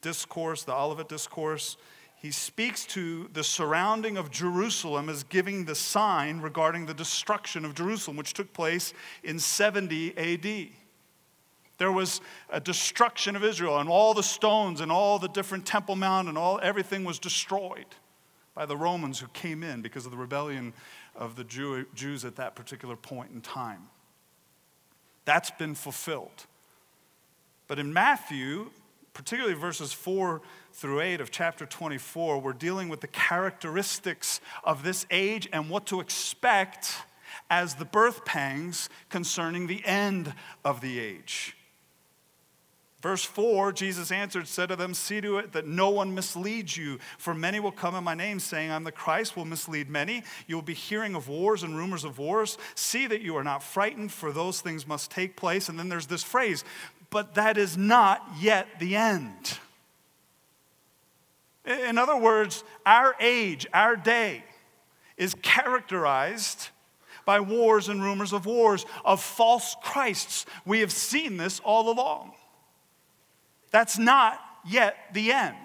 discourse, 0.00 0.62
the 0.62 0.74
Olivet 0.74 1.08
discourse, 1.08 1.76
he 2.16 2.30
speaks 2.30 2.84
to 2.86 3.28
the 3.32 3.44
surrounding 3.44 4.18
of 4.18 4.30
Jerusalem 4.30 5.08
as 5.08 5.22
giving 5.24 5.64
the 5.64 5.74
sign 5.74 6.40
regarding 6.40 6.86
the 6.86 6.94
destruction 6.94 7.64
of 7.64 7.74
Jerusalem, 7.74 8.16
which 8.16 8.34
took 8.34 8.52
place 8.52 8.92
in 9.22 9.38
70 9.38 10.16
AD. 10.18 10.68
There 11.80 11.90
was 11.90 12.20
a 12.50 12.60
destruction 12.60 13.36
of 13.36 13.42
Israel, 13.42 13.78
and 13.78 13.88
all 13.88 14.12
the 14.12 14.22
stones 14.22 14.82
and 14.82 14.92
all 14.92 15.18
the 15.18 15.30
different 15.30 15.64
Temple 15.64 15.96
Mount 15.96 16.28
and 16.28 16.36
all 16.36 16.60
everything 16.62 17.04
was 17.04 17.18
destroyed 17.18 17.86
by 18.54 18.66
the 18.66 18.76
Romans 18.76 19.18
who 19.18 19.28
came 19.28 19.62
in 19.62 19.80
because 19.80 20.04
of 20.04 20.10
the 20.10 20.18
rebellion 20.18 20.74
of 21.16 21.36
the 21.36 21.44
Jew, 21.44 21.86
Jews 21.94 22.26
at 22.26 22.36
that 22.36 22.54
particular 22.54 22.96
point 22.96 23.30
in 23.30 23.40
time. 23.40 23.88
That's 25.24 25.50
been 25.52 25.74
fulfilled. 25.74 26.44
But 27.66 27.78
in 27.78 27.94
Matthew, 27.94 28.72
particularly 29.14 29.54
verses 29.54 29.94
4 29.94 30.42
through 30.74 31.00
8 31.00 31.22
of 31.22 31.30
chapter 31.30 31.64
24, 31.64 32.40
we're 32.40 32.52
dealing 32.52 32.90
with 32.90 33.00
the 33.00 33.08
characteristics 33.08 34.42
of 34.64 34.82
this 34.82 35.06
age 35.10 35.48
and 35.50 35.70
what 35.70 35.86
to 35.86 36.00
expect 36.00 36.96
as 37.48 37.76
the 37.76 37.86
birth 37.86 38.26
pangs 38.26 38.90
concerning 39.08 39.66
the 39.66 39.82
end 39.86 40.34
of 40.62 40.82
the 40.82 41.00
age. 41.00 41.56
Verse 43.00 43.24
4 43.24 43.72
Jesus 43.72 44.10
answered, 44.10 44.46
said 44.46 44.68
to 44.68 44.76
them, 44.76 44.92
See 44.92 45.20
to 45.20 45.38
it 45.38 45.52
that 45.52 45.66
no 45.66 45.88
one 45.88 46.14
misleads 46.14 46.76
you, 46.76 46.98
for 47.18 47.34
many 47.34 47.58
will 47.58 47.72
come 47.72 47.94
in 47.94 48.04
my 48.04 48.14
name, 48.14 48.38
saying, 48.38 48.70
I'm 48.70 48.84
the 48.84 48.92
Christ, 48.92 49.36
will 49.36 49.46
mislead 49.46 49.88
many. 49.88 50.22
You 50.46 50.56
will 50.56 50.62
be 50.62 50.74
hearing 50.74 51.14
of 51.14 51.28
wars 51.28 51.62
and 51.62 51.76
rumors 51.76 52.04
of 52.04 52.18
wars. 52.18 52.58
See 52.74 53.06
that 53.06 53.22
you 53.22 53.36
are 53.36 53.44
not 53.44 53.62
frightened, 53.62 54.12
for 54.12 54.32
those 54.32 54.60
things 54.60 54.86
must 54.86 55.10
take 55.10 55.34
place. 55.34 55.68
And 55.68 55.78
then 55.78 55.88
there's 55.88 56.06
this 56.06 56.22
phrase, 56.22 56.62
but 57.08 57.34
that 57.36 57.56
is 57.56 57.78
not 57.78 58.22
yet 58.38 58.66
the 58.78 58.96
end. 58.96 59.58
In 61.64 61.98
other 61.98 62.16
words, 62.16 62.64
our 62.84 63.14
age, 63.18 63.66
our 63.72 63.96
day, 63.96 64.44
is 65.16 65.34
characterized 65.42 66.68
by 67.24 67.40
wars 67.40 67.88
and 67.88 68.02
rumors 68.02 68.32
of 68.32 68.44
wars, 68.44 68.84
of 69.04 69.22
false 69.22 69.76
Christs. 69.82 70.46
We 70.66 70.80
have 70.80 70.92
seen 70.92 71.36
this 71.36 71.60
all 71.60 71.90
along. 71.90 72.32
That's 73.70 73.98
not 73.98 74.40
yet 74.64 74.96
the 75.12 75.32
end. 75.32 75.56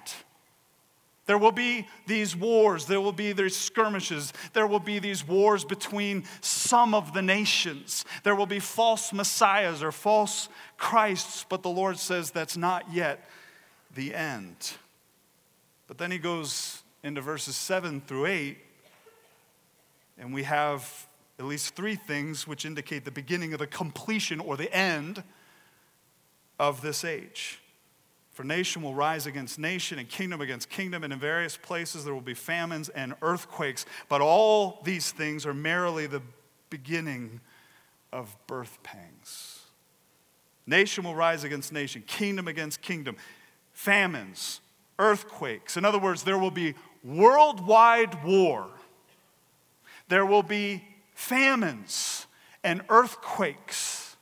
There 1.25 1.39
will 1.39 1.51
be 1.51 1.87
these 2.05 2.35
wars, 2.35 2.85
there 2.85 3.01
will 3.01 3.11
be 3.11 3.31
these 3.33 3.57
skirmishes, 3.57 4.31
there 4.53 4.67
will 4.67 4.79
be 4.79 4.99
these 4.99 5.27
wars 5.27 5.65
between 5.65 6.23
some 6.41 6.93
of 6.93 7.13
the 7.13 7.21
nations. 7.23 8.05
There 8.23 8.35
will 8.35 8.45
be 8.45 8.59
false 8.59 9.11
messiahs 9.11 9.81
or 9.81 9.91
false 9.91 10.49
Christs, 10.77 11.45
but 11.49 11.63
the 11.63 11.69
Lord 11.69 11.97
says 11.97 12.29
that's 12.29 12.55
not 12.55 12.93
yet 12.93 13.27
the 13.95 14.13
end. 14.13 14.73
But 15.87 15.97
then 15.97 16.11
he 16.11 16.19
goes 16.19 16.83
into 17.03 17.21
verses 17.21 17.55
7 17.55 18.01
through 18.01 18.27
8, 18.27 18.57
and 20.19 20.31
we 20.31 20.43
have 20.43 21.07
at 21.39 21.45
least 21.45 21.75
three 21.75 21.95
things 21.95 22.47
which 22.47 22.65
indicate 22.65 23.03
the 23.03 23.11
beginning 23.11 23.51
of 23.53 23.59
the 23.59 23.67
completion 23.67 24.39
or 24.39 24.57
the 24.57 24.71
end 24.73 25.23
of 26.59 26.81
this 26.81 27.03
age. 27.03 27.59
For 28.35 28.43
nation 28.43 28.81
will 28.81 28.93
rise 28.93 29.27
against 29.27 29.57
nation 29.57 29.97
and 29.97 30.09
kingdom 30.09 30.41
against 30.41 30.69
kingdom, 30.69 31.05
and 31.05 31.13
in 31.13 31.19
various 31.19 31.55
places 31.55 32.03
there 32.03 32.13
will 32.13 32.19
be 32.19 32.33
famines 32.33 32.89
and 32.89 33.15
earthquakes. 33.21 33.85
But 34.09 34.19
all 34.19 34.81
these 34.83 35.09
things 35.13 35.45
are 35.45 35.53
merely 35.53 36.05
the 36.05 36.21
beginning 36.69 37.39
of 38.11 38.35
birth 38.45 38.77
pangs. 38.83 39.61
Nation 40.67 41.05
will 41.05 41.15
rise 41.15 41.45
against 41.45 41.71
nation, 41.71 42.03
kingdom 42.07 42.49
against 42.49 42.81
kingdom, 42.81 43.15
famines, 43.71 44.59
earthquakes. 44.99 45.77
In 45.77 45.85
other 45.85 45.99
words, 45.99 46.23
there 46.23 46.37
will 46.37 46.51
be 46.51 46.73
worldwide 47.05 48.21
war. 48.21 48.67
There 50.09 50.25
will 50.25 50.43
be 50.43 50.83
famines 51.13 52.27
and 52.65 52.81
earthquakes. 52.89 54.17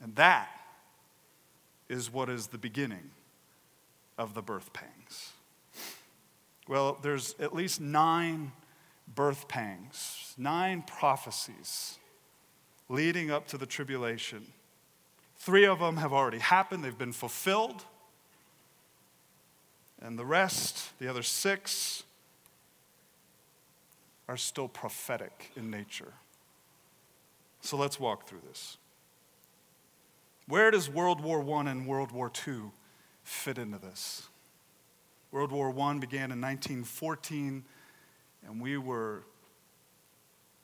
And 0.00 0.14
that 0.14 0.59
is 1.90 2.10
what 2.10 2.30
is 2.30 2.46
the 2.46 2.58
beginning 2.58 3.10
of 4.16 4.32
the 4.32 4.40
birth 4.40 4.72
pangs. 4.72 5.32
Well, 6.68 6.96
there's 7.02 7.34
at 7.40 7.52
least 7.52 7.80
nine 7.80 8.52
birth 9.12 9.48
pangs, 9.48 10.34
nine 10.38 10.84
prophecies 10.86 11.98
leading 12.88 13.30
up 13.30 13.48
to 13.48 13.58
the 13.58 13.66
tribulation. 13.66 14.46
Three 15.36 15.66
of 15.66 15.80
them 15.80 15.96
have 15.96 16.12
already 16.12 16.38
happened, 16.38 16.84
they've 16.84 16.96
been 16.96 17.12
fulfilled. 17.12 17.84
And 20.00 20.18
the 20.18 20.24
rest, 20.24 20.96
the 21.00 21.08
other 21.08 21.22
six, 21.22 22.04
are 24.28 24.36
still 24.36 24.68
prophetic 24.68 25.50
in 25.56 25.70
nature. 25.70 26.14
So 27.62 27.76
let's 27.76 27.98
walk 27.98 28.28
through 28.28 28.42
this. 28.48 28.78
Where 30.50 30.72
does 30.72 30.90
World 30.90 31.20
War 31.20 31.48
I 31.58 31.70
and 31.70 31.86
World 31.86 32.10
War 32.10 32.30
II 32.46 32.72
fit 33.22 33.56
into 33.56 33.78
this? 33.78 34.28
World 35.30 35.52
War 35.52 35.68
I 35.68 35.96
began 35.98 36.32
in 36.32 36.40
1914, 36.40 37.64
and 38.44 38.60
we 38.60 38.76
were 38.76 39.22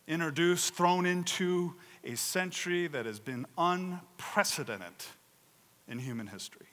introduced, 0.09 0.75
thrown 0.75 1.07
into 1.07 1.75
a 2.03 2.17
century 2.17 2.89
that 2.89 3.07
has 3.07 3.21
been 3.21 3.47
unprecedented 3.57 5.05
in 5.87 6.01
human 6.01 6.27
history. 6.27 6.67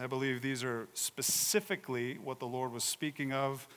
I 0.00 0.08
believe 0.08 0.42
these 0.42 0.64
are 0.64 0.88
specifically 0.92 2.14
what 2.14 2.40
the 2.40 2.46
Lord 2.46 2.72
was 2.72 2.82
speaking 2.82 3.32
of 3.32 3.68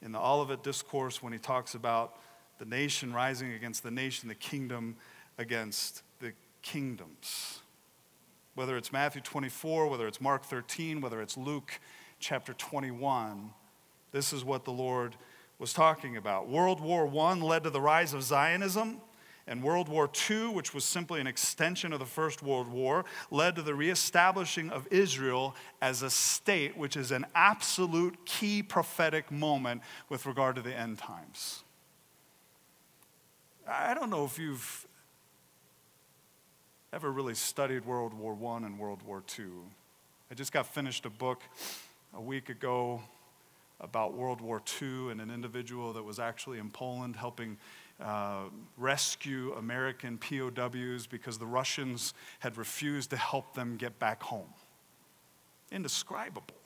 in 0.00 0.12
the 0.12 0.18
Olivet 0.18 0.62
Discourse 0.62 1.22
when 1.22 1.34
he 1.34 1.38
talks 1.38 1.74
about 1.74 2.18
the 2.58 2.64
nation 2.64 3.12
rising 3.12 3.52
against 3.52 3.82
the 3.82 3.90
nation, 3.90 4.30
the 4.30 4.34
kingdom 4.34 4.96
against 5.36 6.02
kingdoms. 6.62 7.60
Whether 8.54 8.76
it's 8.76 8.92
Matthew 8.92 9.20
24, 9.20 9.88
whether 9.88 10.06
it's 10.06 10.20
Mark 10.20 10.44
13, 10.44 11.00
whether 11.00 11.22
it's 11.22 11.36
Luke 11.36 11.80
chapter 12.18 12.52
21, 12.54 13.50
this 14.12 14.32
is 14.32 14.44
what 14.44 14.64
the 14.64 14.72
Lord 14.72 15.16
was 15.58 15.72
talking 15.72 16.16
about. 16.16 16.48
World 16.48 16.80
War 16.80 17.06
I 17.06 17.34
led 17.34 17.64
to 17.64 17.70
the 17.70 17.80
rise 17.80 18.14
of 18.14 18.22
Zionism, 18.22 19.00
and 19.48 19.62
World 19.62 19.88
War 19.88 20.10
II, 20.30 20.48
which 20.48 20.74
was 20.74 20.84
simply 20.84 21.20
an 21.20 21.26
extension 21.26 21.92
of 21.92 21.98
the 21.98 22.06
First 22.06 22.42
World 22.42 22.68
War, 22.68 23.04
led 23.30 23.56
to 23.56 23.62
the 23.62 23.74
reestablishing 23.74 24.70
of 24.70 24.86
Israel 24.90 25.56
as 25.80 26.02
a 26.02 26.10
state, 26.10 26.76
which 26.76 26.96
is 26.96 27.10
an 27.10 27.24
absolute 27.34 28.26
key 28.26 28.62
prophetic 28.62 29.32
moment 29.32 29.80
with 30.10 30.26
regard 30.26 30.56
to 30.56 30.62
the 30.62 30.74
end 30.74 30.98
times. 30.98 31.64
I 33.66 33.94
don't 33.94 34.10
know 34.10 34.24
if 34.24 34.38
you've 34.38 34.86
ever 36.92 37.10
really 37.12 37.34
studied 37.34 37.84
World 37.84 38.14
War 38.14 38.36
I 38.54 38.64
and 38.64 38.78
World 38.78 39.02
War 39.02 39.22
II. 39.38 39.44
I 40.30 40.34
just 40.34 40.52
got 40.52 40.66
finished 40.66 41.04
a 41.04 41.10
book 41.10 41.42
a 42.14 42.20
week 42.20 42.48
ago 42.48 43.02
about 43.80 44.14
World 44.14 44.40
War 44.40 44.62
II 44.80 45.10
and 45.10 45.20
an 45.20 45.30
individual 45.30 45.92
that 45.92 46.02
was 46.02 46.18
actually 46.18 46.58
in 46.58 46.70
Poland 46.70 47.14
helping 47.14 47.58
uh, 48.00 48.44
rescue 48.76 49.52
American 49.54 50.18
POWs 50.18 51.06
because 51.06 51.38
the 51.38 51.46
Russians 51.46 52.14
had 52.38 52.56
refused 52.56 53.10
to 53.10 53.16
help 53.16 53.54
them 53.54 53.76
get 53.76 53.98
back 53.98 54.22
home. 54.22 54.48
Indescribable. 55.70 56.57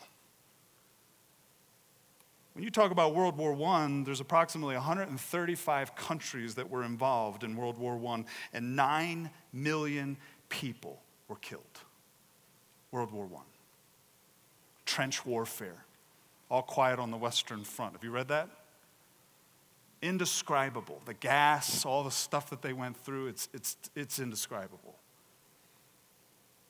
When 2.54 2.64
you 2.64 2.70
talk 2.70 2.90
about 2.90 3.14
World 3.14 3.38
War 3.38 3.54
I, 3.74 4.02
there's 4.04 4.20
approximately 4.20 4.74
135 4.74 5.94
countries 5.94 6.54
that 6.56 6.68
were 6.68 6.84
involved 6.84 7.44
in 7.44 7.56
World 7.56 7.78
War 7.78 7.98
I, 8.14 8.24
and 8.52 8.76
9 8.76 9.30
million 9.52 10.18
people 10.48 11.00
were 11.28 11.36
killed. 11.36 11.62
World 12.90 13.10
War 13.10 13.26
I. 13.34 13.40
Trench 14.84 15.24
warfare. 15.24 15.84
All 16.50 16.62
quiet 16.62 16.98
on 16.98 17.10
the 17.10 17.16
Western 17.16 17.64
Front. 17.64 17.94
Have 17.94 18.04
you 18.04 18.10
read 18.10 18.28
that? 18.28 18.50
Indescribable. 20.02 21.00
The 21.06 21.14
gas, 21.14 21.86
all 21.86 22.04
the 22.04 22.10
stuff 22.10 22.50
that 22.50 22.60
they 22.60 22.74
went 22.74 22.98
through, 22.98 23.28
it's, 23.28 23.48
it's, 23.54 23.76
it's 23.96 24.18
indescribable. 24.18 24.96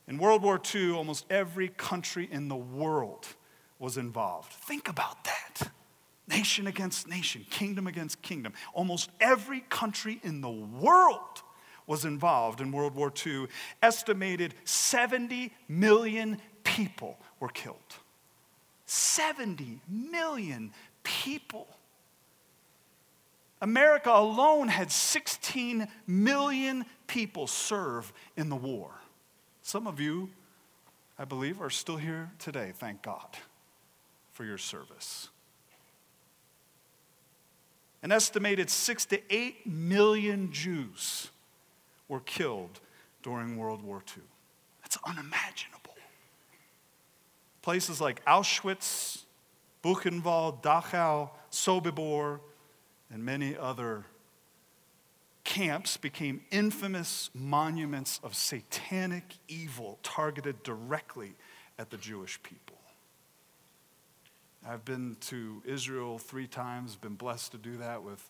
In 0.06 0.18
World 0.18 0.42
War 0.42 0.60
II, 0.72 0.92
almost 0.92 1.24
every 1.28 1.68
country 1.68 2.28
in 2.30 2.46
the 2.46 2.56
world 2.56 3.26
was 3.82 3.96
involved. 3.96 4.52
Think 4.52 4.88
about 4.88 5.24
that. 5.24 5.72
Nation 6.28 6.68
against 6.68 7.08
nation, 7.08 7.44
kingdom 7.50 7.88
against 7.88 8.22
kingdom. 8.22 8.52
Almost 8.74 9.10
every 9.20 9.60
country 9.68 10.20
in 10.22 10.40
the 10.40 10.50
world 10.50 11.42
was 11.88 12.04
involved 12.04 12.60
in 12.60 12.70
World 12.70 12.94
War 12.94 13.12
II. 13.26 13.48
Estimated 13.82 14.54
70 14.64 15.52
million 15.68 16.40
people 16.62 17.18
were 17.40 17.48
killed. 17.48 17.76
70 18.86 19.80
million 19.88 20.72
people. 21.02 21.66
America 23.60 24.12
alone 24.12 24.68
had 24.68 24.92
16 24.92 25.88
million 26.06 26.84
people 27.08 27.48
serve 27.48 28.12
in 28.36 28.48
the 28.48 28.56
war. 28.56 28.92
Some 29.62 29.88
of 29.88 29.98
you, 29.98 30.30
I 31.18 31.24
believe, 31.24 31.60
are 31.60 31.70
still 31.70 31.96
here 31.96 32.30
today. 32.38 32.72
Thank 32.76 33.02
God 33.02 33.36
for 34.42 34.46
your 34.46 34.58
service. 34.58 35.28
An 38.02 38.10
estimated 38.10 38.70
six 38.70 39.04
to 39.04 39.20
eight 39.32 39.64
million 39.68 40.50
Jews 40.50 41.30
were 42.08 42.18
killed 42.18 42.80
during 43.22 43.56
World 43.56 43.84
War 43.84 44.02
II. 44.16 44.24
That's 44.82 44.98
unimaginable. 45.06 45.94
Places 47.62 48.00
like 48.00 48.24
Auschwitz 48.24 49.22
Buchenwald, 49.80 50.60
Dachau, 50.60 51.30
Sobibor, 51.52 52.40
and 53.12 53.24
many 53.24 53.56
other 53.56 54.06
camps 55.44 55.96
became 55.96 56.40
infamous 56.50 57.30
monuments 57.32 58.18
of 58.24 58.34
satanic 58.34 59.36
evil 59.46 60.00
targeted 60.02 60.64
directly 60.64 61.36
at 61.78 61.90
the 61.90 61.96
Jewish 61.96 62.42
people. 62.42 62.81
I've 64.66 64.84
been 64.84 65.16
to 65.22 65.60
Israel 65.64 66.18
three 66.18 66.46
times, 66.46 66.94
been 66.94 67.16
blessed 67.16 67.52
to 67.52 67.58
do 67.58 67.78
that 67.78 68.02
with 68.02 68.28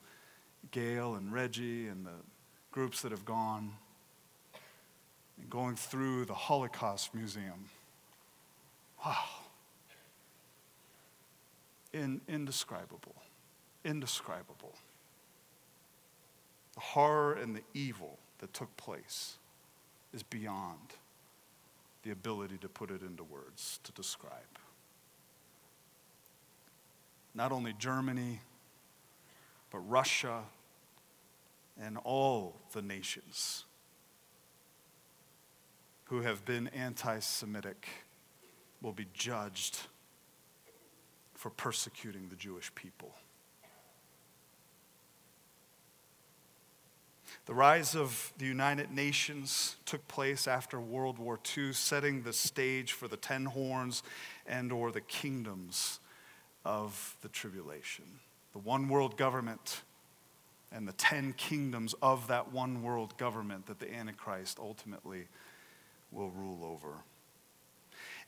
Gail 0.70 1.14
and 1.14 1.32
Reggie 1.32 1.88
and 1.88 2.06
the 2.06 2.10
groups 2.70 3.02
that 3.02 3.10
have 3.10 3.24
gone. 3.24 3.72
And 5.38 5.50
going 5.50 5.76
through 5.76 6.24
the 6.24 6.34
Holocaust 6.34 7.14
Museum. 7.14 7.68
Wow. 9.04 9.24
In, 11.92 12.22
indescribable. 12.28 13.16
Indescribable. 13.84 14.74
The 16.74 16.80
horror 16.80 17.34
and 17.34 17.54
the 17.54 17.62
evil 17.74 18.18
that 18.38 18.54
took 18.54 18.74
place 18.78 19.36
is 20.14 20.22
beyond 20.22 20.94
the 22.04 22.10
ability 22.10 22.56
to 22.58 22.68
put 22.68 22.90
it 22.90 23.02
into 23.02 23.22
words, 23.22 23.80
to 23.84 23.92
describe. 23.92 24.32
Not 27.34 27.52
only 27.52 27.72
Germany, 27.78 28.40
but 29.70 29.78
Russia 29.78 30.42
and 31.80 31.96
all 32.04 32.60
the 32.72 32.82
nations 32.82 33.64
who 36.04 36.20
have 36.20 36.44
been 36.44 36.68
anti 36.68 37.20
Semitic 37.20 37.88
will 38.82 38.92
be 38.92 39.06
judged 39.14 39.78
for 41.34 41.48
persecuting 41.50 42.28
the 42.28 42.36
Jewish 42.36 42.72
people. 42.74 43.14
The 47.46 47.54
rise 47.54 47.96
of 47.96 48.32
the 48.38 48.44
United 48.44 48.92
Nations 48.92 49.76
took 49.86 50.06
place 50.06 50.46
after 50.46 50.78
World 50.78 51.18
War 51.18 51.40
II, 51.56 51.72
setting 51.72 52.22
the 52.22 52.32
stage 52.32 52.92
for 52.92 53.08
the 53.08 53.16
ten 53.16 53.46
horns 53.46 54.02
and 54.46 54.70
or 54.70 54.92
the 54.92 55.00
kingdoms 55.00 55.98
of 56.64 57.16
the 57.22 57.28
tribulation. 57.28 58.04
The 58.52 58.58
one 58.58 58.88
world 58.88 59.16
government 59.16 59.82
and 60.70 60.88
the 60.88 60.92
ten 60.92 61.34
kingdoms 61.34 61.94
of 62.02 62.28
that 62.28 62.52
one 62.52 62.82
world 62.82 63.16
government 63.18 63.66
that 63.66 63.78
the 63.78 63.92
Antichrist 63.92 64.58
ultimately 64.58 65.28
will 66.10 66.30
rule 66.30 66.64
over. 66.64 66.96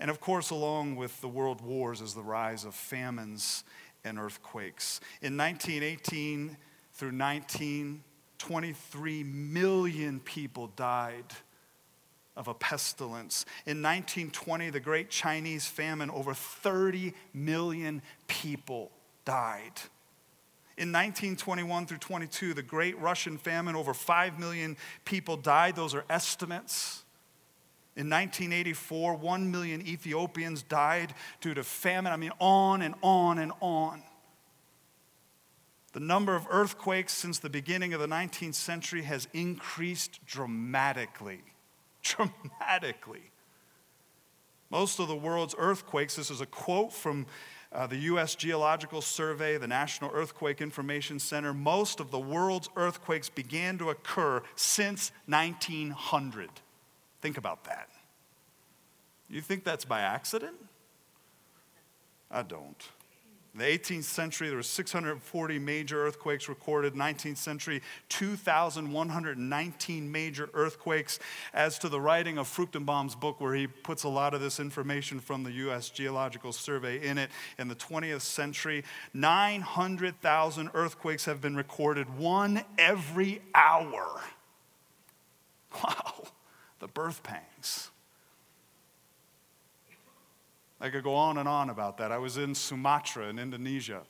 And 0.01 0.11
of 0.11 0.21
course, 0.21 0.51
along 0.51 0.97
with 0.97 1.21
the 1.21 1.29
world 1.29 1.61
wars 1.61 2.01
is 2.01 2.15
the 2.15 2.23
rise 2.23 2.65
of 2.65 2.75
famines 2.75 3.63
and 4.05 4.19
earthquakes. 4.19 5.01
In 5.23 5.37
1918 5.37 6.57
through 6.93 7.17
1923 7.17 9.23
million 9.25 10.21
people 10.21 10.69
died 10.77 11.25
of 12.37 12.49
a 12.49 12.55
pestilence. 12.55 13.45
In 13.67 13.83
1920, 13.83 14.71
the 14.71 14.81
Great 14.81 15.11
Chinese 15.11 15.67
Famine, 15.67 16.11
over 16.11 16.35
30 16.35 17.13
million 17.33 18.03
people 18.27 18.91
died. 19.25 19.73
In 20.77 20.91
1921 20.91 21.87
through 21.87 21.99
22, 21.99 22.55
the 22.55 22.63
Great 22.63 22.99
Russian 22.99 23.39
Famine, 23.39 23.77
over 23.77 23.95
5 23.95 24.41
million 24.41 24.77
people 25.05 25.37
died. 25.37 25.77
Those 25.77 25.95
are 25.95 26.05
estimates. 26.11 27.05
In 27.97 28.11
1984, 28.11 29.15
1 29.15 29.51
million 29.53 29.87
Ethiopians 29.87 30.63
died 30.63 31.15
due 31.41 31.55
to 31.55 31.63
famine. 31.63 32.13
I 32.13 32.17
mean, 32.17 32.33
on 32.41 32.83
and 32.83 32.97
on 33.03 33.39
and 33.39 33.53
on. 33.61 34.03
The 35.93 36.01
number 36.01 36.35
of 36.35 36.49
earthquakes 36.51 37.13
since 37.13 37.39
the 37.39 37.49
beginning 37.49 37.95
of 37.95 38.01
the 38.01 38.09
19th 38.09 38.57
century 38.57 39.03
has 39.03 39.29
increased 39.33 40.19
dramatically. 40.27 41.43
Dramatically. 42.05 43.31
Most 44.71 44.99
of 44.99 45.09
the 45.09 45.17
world's 45.17 45.55
earthquakes, 45.59 46.17
this 46.17 46.31
is 46.31 46.41
a 46.41 46.47
quote 46.47 46.93
from 46.93 47.27
uh, 47.73 47.87
the 47.89 47.97
U.S. 47.97 48.35
Geological 48.37 49.03
Survey, 49.03 49.59
the 49.59 49.67
National 49.67 50.11
Earthquake 50.13 50.61
Information 50.61 51.19
Center, 51.19 51.53
most 51.53 51.99
of 51.99 52.11
the 52.13 52.19
world's 52.19 52.69
earthquakes 52.77 53.29
began 53.29 53.79
to 53.79 53.91
occur 53.91 54.43
since 54.55 55.11
1900. 55.27 56.51
Think 57.21 57.37
about 57.37 57.65
that. 57.65 57.89
You 59.29 59.41
think 59.41 59.65
that's 59.65 59.85
by 59.85 60.01
accident? 60.01 60.57
I 62.31 62.43
don't. 62.43 62.89
In 63.55 63.61
the 63.61 63.67
18th 63.67 64.05
century, 64.05 64.49
there 64.49 64.57
were 64.57 64.65
640 64.65 65.59
major 65.61 66.05
earthquakes 66.05 66.49
recorded. 66.49 66.95
19th 66.95 67.37
century, 67.37 67.83
2,119 68.09 70.13
major 70.13 70.51
earthquakes. 70.55 71.21
As 71.53 71.79
to 71.79 71.89
the 71.89 72.01
writing 72.01 72.37
of 72.37 72.49
Fruchtenbaum's 72.49 73.15
book, 73.15 73.41
where 73.41 73.55
he 73.55 73.69
puts 73.69 74.03
a 74.03 74.09
lot 74.09 74.35
of 74.35 74.41
this 74.41 74.59
information 74.59 75.21
from 75.21 75.45
the 75.45 75.53
U.S. 75.53 75.89
Geological 75.89 76.53
Survey 76.53 77.07
in 77.07 77.17
it, 77.17 77.31
in 77.57 77.69
the 77.69 77.77
20th 77.77 78.23
century, 78.23 78.83
900,000 79.13 80.71
earthquakes 80.75 81.27
have 81.27 81.41
been 81.41 81.55
recorded, 81.55 82.19
one 82.19 82.65
every 82.77 83.41
hour. 83.55 84.21
Wow 85.83 86.15
the 86.85 86.89
birth 86.89 87.23
pangs. 87.23 87.91
I 90.81 90.91
could 90.91 91.05
go 91.05 91.15
on 91.15 91.39
and 91.39 91.49
on 91.49 91.71
about 91.71 91.99
that. 91.99 92.13
I 92.13 92.19
was 92.19 92.37
in 92.37 92.55
Sumatra 92.55 93.29
in 93.29 93.39
Indonesia, 93.39 94.03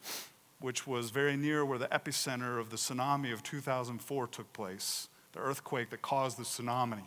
which 0.61 0.87
was 0.87 1.11
very 1.11 1.37
near 1.37 1.65
where 1.65 1.79
the 1.79 1.89
epicenter 1.89 2.59
of 2.59 2.71
the 2.71 2.77
tsunami 2.77 3.33
of 3.33 3.43
2004 3.43 4.27
took 4.29 4.53
place, 4.53 5.09
the 5.33 5.41
earthquake 5.41 5.91
that 5.91 6.03
caused 6.03 6.39
the 6.39 6.45
tsunami. 6.45 7.03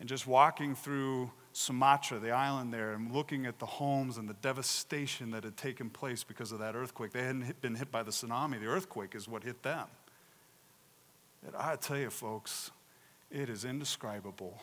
And 0.00 0.08
just 0.08 0.26
walking 0.26 0.74
through 0.74 1.30
Sumatra, 1.52 2.18
the 2.18 2.30
island 2.30 2.72
there, 2.72 2.92
and 2.92 3.12
looking 3.12 3.44
at 3.46 3.58
the 3.58 3.66
homes 3.66 4.16
and 4.16 4.28
the 4.28 4.34
devastation 4.34 5.30
that 5.32 5.44
had 5.44 5.56
taken 5.56 5.90
place 5.90 6.24
because 6.24 6.50
of 6.50 6.58
that 6.60 6.74
earthquake. 6.74 7.12
They 7.12 7.22
hadn't 7.22 7.60
been 7.60 7.74
hit 7.74 7.90
by 7.90 8.02
the 8.02 8.10
tsunami, 8.10 8.58
the 8.58 8.66
earthquake 8.66 9.14
is 9.14 9.28
what 9.28 9.44
hit 9.44 9.62
them. 9.62 9.86
And 11.46 11.54
I 11.56 11.76
tell 11.76 11.98
you, 11.98 12.10
folks, 12.10 12.70
it 13.30 13.48
is 13.48 13.64
indescribable 13.64 14.62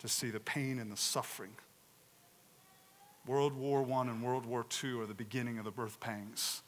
to 0.00 0.08
see 0.08 0.30
the 0.30 0.40
pain 0.40 0.78
and 0.78 0.90
the 0.92 0.96
suffering. 0.96 1.52
World 3.26 3.54
War 3.54 3.86
I 3.90 4.02
and 4.02 4.22
World 4.22 4.46
War 4.46 4.64
II 4.82 5.00
are 5.00 5.06
the 5.06 5.14
beginning 5.14 5.58
of 5.58 5.64
the 5.64 5.70
birth 5.70 6.00
pangs. 6.00 6.62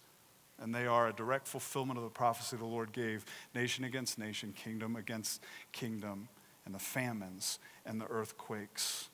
And 0.60 0.74
they 0.74 0.86
are 0.86 1.08
a 1.08 1.12
direct 1.12 1.48
fulfillment 1.48 1.98
of 1.98 2.04
the 2.04 2.10
prophecy 2.10 2.56
the 2.56 2.64
Lord 2.64 2.92
gave 2.92 3.24
nation 3.54 3.84
against 3.84 4.18
nation, 4.18 4.52
kingdom 4.52 4.94
against 4.94 5.42
kingdom, 5.72 6.28
and 6.64 6.74
the 6.74 6.78
famines 6.78 7.58
and 7.84 8.00
the 8.00 8.06
earthquakes. 8.06 9.08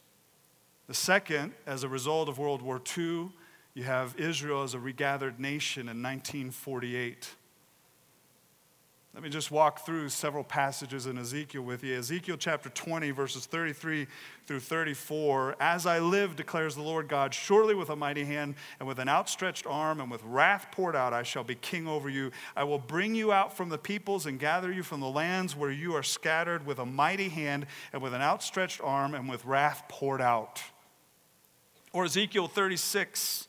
The 0.89 0.95
second, 0.95 1.53
as 1.67 1.85
a 1.85 1.89
result 1.89 2.29
of 2.29 2.39
World 2.39 2.61
War 2.61 2.83
II, 2.97 3.31
you 3.75 3.85
have 3.85 4.19
Israel 4.19 4.63
as 4.63 4.75
a 4.75 4.79
regathered 4.79 5.39
nation 5.39 5.83
in 5.83 6.03
1948. 6.03 7.35
Let 9.19 9.25
me 9.25 9.31
just 9.31 9.51
walk 9.51 9.85
through 9.85 10.11
several 10.11 10.45
passages 10.45 11.07
in 11.07 11.19
Ezekiel 11.19 11.63
with 11.63 11.83
you. 11.83 11.99
Ezekiel 11.99 12.37
chapter 12.39 12.69
20, 12.69 13.11
verses 13.11 13.47
33 13.47 14.07
through 14.47 14.61
34. 14.61 15.57
As 15.59 15.87
I 15.87 15.99
live, 15.99 16.37
declares 16.37 16.77
the 16.77 16.83
Lord 16.83 17.09
God, 17.09 17.35
surely 17.35 17.75
with 17.75 17.91
a 17.91 17.97
mighty 17.97 18.25
hand 18.25 18.55
and 18.79 18.87
with 18.87 19.01
an 19.01 19.09
outstretched 19.09 19.67
arm 19.67 20.01
and 20.01 20.09
with 20.09 20.23
wrath 20.23 20.69
poured 20.71 20.95
out, 20.95 21.13
I 21.13 21.25
shall 21.25 21.43
be 21.43 21.57
king 21.57 21.89
over 21.89 22.09
you. 22.09 22.31
I 22.55 22.63
will 22.63 22.79
bring 22.79 23.17
you 23.17 23.33
out 23.33 23.57
from 23.57 23.71
the 23.71 23.77
peoples 23.77 24.25
and 24.25 24.39
gather 24.39 24.71
you 24.71 24.85
from 24.85 25.01
the 25.01 25.11
lands 25.11 25.57
where 25.57 25.73
you 25.73 25.97
are 25.97 26.05
scattered 26.05 26.65
with 26.65 26.79
a 26.79 26.87
mighty 26.87 27.29
hand 27.29 27.67
and 27.93 28.01
with 28.01 28.15
an 28.15 28.23
outstretched 28.23 28.81
arm 28.85 29.17
and 29.17 29.29
with 29.29 29.45
wrath 29.45 29.83
poured 29.89 30.21
out. 30.21 30.63
Or 31.93 32.05
Ezekiel 32.05 32.47
36, 32.47 33.48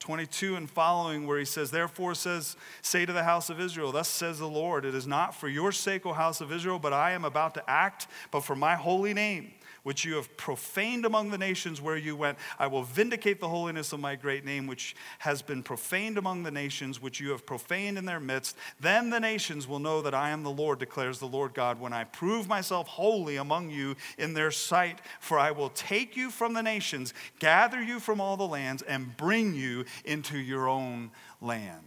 22 0.00 0.56
and 0.56 0.68
following 0.68 1.26
where 1.26 1.38
he 1.38 1.44
says 1.44 1.70
therefore 1.70 2.14
says 2.14 2.56
say 2.82 3.06
to 3.06 3.12
the 3.12 3.22
house 3.22 3.50
of 3.50 3.60
israel 3.60 3.92
thus 3.92 4.08
says 4.08 4.38
the 4.38 4.48
lord 4.48 4.84
it 4.84 4.94
is 4.94 5.06
not 5.06 5.34
for 5.34 5.48
your 5.48 5.70
sake 5.70 6.04
o 6.06 6.12
house 6.12 6.40
of 6.40 6.50
israel 6.50 6.78
but 6.78 6.92
i 6.92 7.12
am 7.12 7.24
about 7.24 7.54
to 7.54 7.70
act 7.70 8.06
but 8.30 8.40
for 8.40 8.56
my 8.56 8.74
holy 8.74 9.14
name 9.14 9.52
which 9.82 10.04
you 10.04 10.14
have 10.14 10.36
profaned 10.36 11.04
among 11.04 11.30
the 11.30 11.38
nations 11.38 11.80
where 11.80 11.96
you 11.96 12.16
went. 12.16 12.38
I 12.58 12.66
will 12.66 12.82
vindicate 12.82 13.40
the 13.40 13.48
holiness 13.48 13.92
of 13.92 14.00
my 14.00 14.16
great 14.16 14.44
name, 14.44 14.66
which 14.66 14.94
has 15.20 15.42
been 15.42 15.62
profaned 15.62 16.18
among 16.18 16.42
the 16.42 16.50
nations, 16.50 17.00
which 17.00 17.20
you 17.20 17.30
have 17.30 17.46
profaned 17.46 17.98
in 17.98 18.04
their 18.04 18.20
midst. 18.20 18.56
Then 18.78 19.10
the 19.10 19.20
nations 19.20 19.66
will 19.66 19.78
know 19.78 20.02
that 20.02 20.14
I 20.14 20.30
am 20.30 20.42
the 20.42 20.50
Lord, 20.50 20.78
declares 20.78 21.18
the 21.18 21.26
Lord 21.26 21.54
God, 21.54 21.80
when 21.80 21.92
I 21.92 22.04
prove 22.04 22.48
myself 22.48 22.88
holy 22.88 23.36
among 23.36 23.70
you 23.70 23.96
in 24.18 24.34
their 24.34 24.50
sight. 24.50 25.00
For 25.20 25.38
I 25.38 25.50
will 25.50 25.70
take 25.70 26.16
you 26.16 26.30
from 26.30 26.54
the 26.54 26.62
nations, 26.62 27.14
gather 27.38 27.82
you 27.82 28.00
from 28.00 28.20
all 28.20 28.36
the 28.36 28.44
lands, 28.44 28.82
and 28.82 29.16
bring 29.16 29.54
you 29.54 29.84
into 30.04 30.38
your 30.38 30.68
own 30.68 31.10
land. 31.40 31.84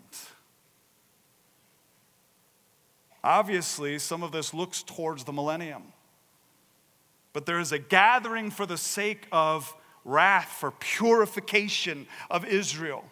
Obviously, 3.23 3.99
some 3.99 4.21
of 4.21 4.33
this 4.33 4.53
looks 4.53 4.83
towards 4.83 5.23
the 5.23 5.31
millennium 5.31 5.83
but 7.33 7.45
there 7.45 7.59
is 7.59 7.71
a 7.71 7.79
gathering 7.79 8.51
for 8.51 8.65
the 8.65 8.77
sake 8.77 9.27
of 9.31 9.75
wrath, 10.05 10.49
for 10.59 10.71
purification 10.71 12.07
of 12.29 12.45
Israel. 12.45 13.03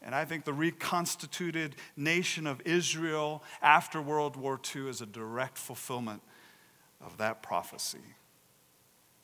And 0.00 0.14
I 0.14 0.24
think 0.24 0.44
the 0.44 0.52
reconstituted 0.52 1.76
nation 1.96 2.46
of 2.46 2.60
Israel 2.64 3.42
after 3.62 4.00
World 4.00 4.36
War 4.36 4.60
II 4.74 4.88
is 4.88 5.00
a 5.00 5.06
direct 5.06 5.56
fulfillment 5.58 6.22
of 7.04 7.16
that 7.18 7.42
prophecy. 7.42 7.98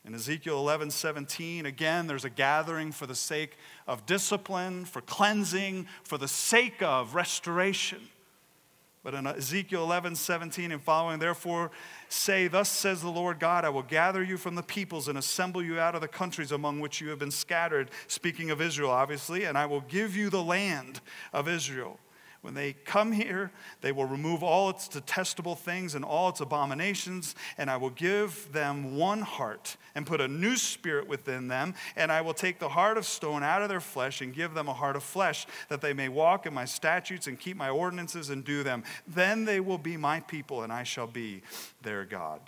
In 0.03 0.15
Ezekiel 0.15 0.57
11, 0.57 0.89
17, 0.89 1.67
again, 1.67 2.07
there's 2.07 2.25
a 2.25 2.29
gathering 2.29 2.91
for 2.91 3.05
the 3.05 3.13
sake 3.13 3.55
of 3.87 4.07
discipline, 4.07 4.85
for 4.85 5.01
cleansing, 5.01 5.87
for 6.03 6.17
the 6.17 6.27
sake 6.27 6.81
of 6.81 7.13
restoration. 7.13 7.99
But 9.03 9.15
in 9.15 9.25
Ezekiel 9.25 9.83
11, 9.83 10.15
17 10.15 10.71
and 10.71 10.81
following, 10.81 11.17
therefore 11.17 11.71
say, 12.07 12.47
Thus 12.47 12.69
says 12.69 13.01
the 13.01 13.09
Lord 13.09 13.39
God, 13.39 13.65
I 13.65 13.69
will 13.69 13.81
gather 13.81 14.21
you 14.23 14.37
from 14.37 14.53
the 14.53 14.61
peoples 14.61 15.07
and 15.07 15.17
assemble 15.17 15.63
you 15.63 15.79
out 15.79 15.95
of 15.95 16.01
the 16.01 16.07
countries 16.07 16.51
among 16.51 16.79
which 16.79 17.01
you 17.01 17.09
have 17.09 17.17
been 17.17 17.31
scattered, 17.31 17.89
speaking 18.07 18.51
of 18.51 18.61
Israel, 18.61 18.91
obviously, 18.91 19.45
and 19.45 19.57
I 19.57 19.65
will 19.65 19.81
give 19.81 20.15
you 20.15 20.29
the 20.29 20.43
land 20.43 21.01
of 21.33 21.47
Israel. 21.47 21.99
When 22.41 22.55
they 22.55 22.73
come 22.73 23.11
here, 23.11 23.51
they 23.81 23.91
will 23.91 24.05
remove 24.05 24.41
all 24.41 24.71
its 24.71 24.87
detestable 24.87 25.55
things 25.55 25.93
and 25.93 26.03
all 26.03 26.29
its 26.29 26.41
abominations, 26.41 27.35
and 27.55 27.69
I 27.69 27.77
will 27.77 27.91
give 27.91 28.51
them 28.51 28.97
one 28.97 29.21
heart 29.21 29.77
and 29.93 30.07
put 30.07 30.21
a 30.21 30.27
new 30.27 30.57
spirit 30.57 31.07
within 31.07 31.49
them. 31.49 31.75
And 31.95 32.11
I 32.11 32.21
will 32.21 32.33
take 32.33 32.57
the 32.57 32.69
heart 32.69 32.97
of 32.97 33.05
stone 33.05 33.43
out 33.43 33.61
of 33.61 33.69
their 33.69 33.79
flesh 33.79 34.21
and 34.21 34.33
give 34.33 34.55
them 34.55 34.67
a 34.67 34.73
heart 34.73 34.95
of 34.95 35.03
flesh, 35.03 35.45
that 35.69 35.81
they 35.81 35.93
may 35.93 36.09
walk 36.09 36.47
in 36.47 36.53
my 36.53 36.65
statutes 36.65 37.27
and 37.27 37.39
keep 37.39 37.57
my 37.57 37.69
ordinances 37.69 38.31
and 38.31 38.43
do 38.43 38.63
them. 38.63 38.83
Then 39.07 39.45
they 39.45 39.59
will 39.59 39.77
be 39.77 39.95
my 39.95 40.19
people, 40.21 40.63
and 40.63 40.73
I 40.73 40.81
shall 40.81 41.07
be 41.07 41.43
their 41.83 42.05
God. 42.05 42.41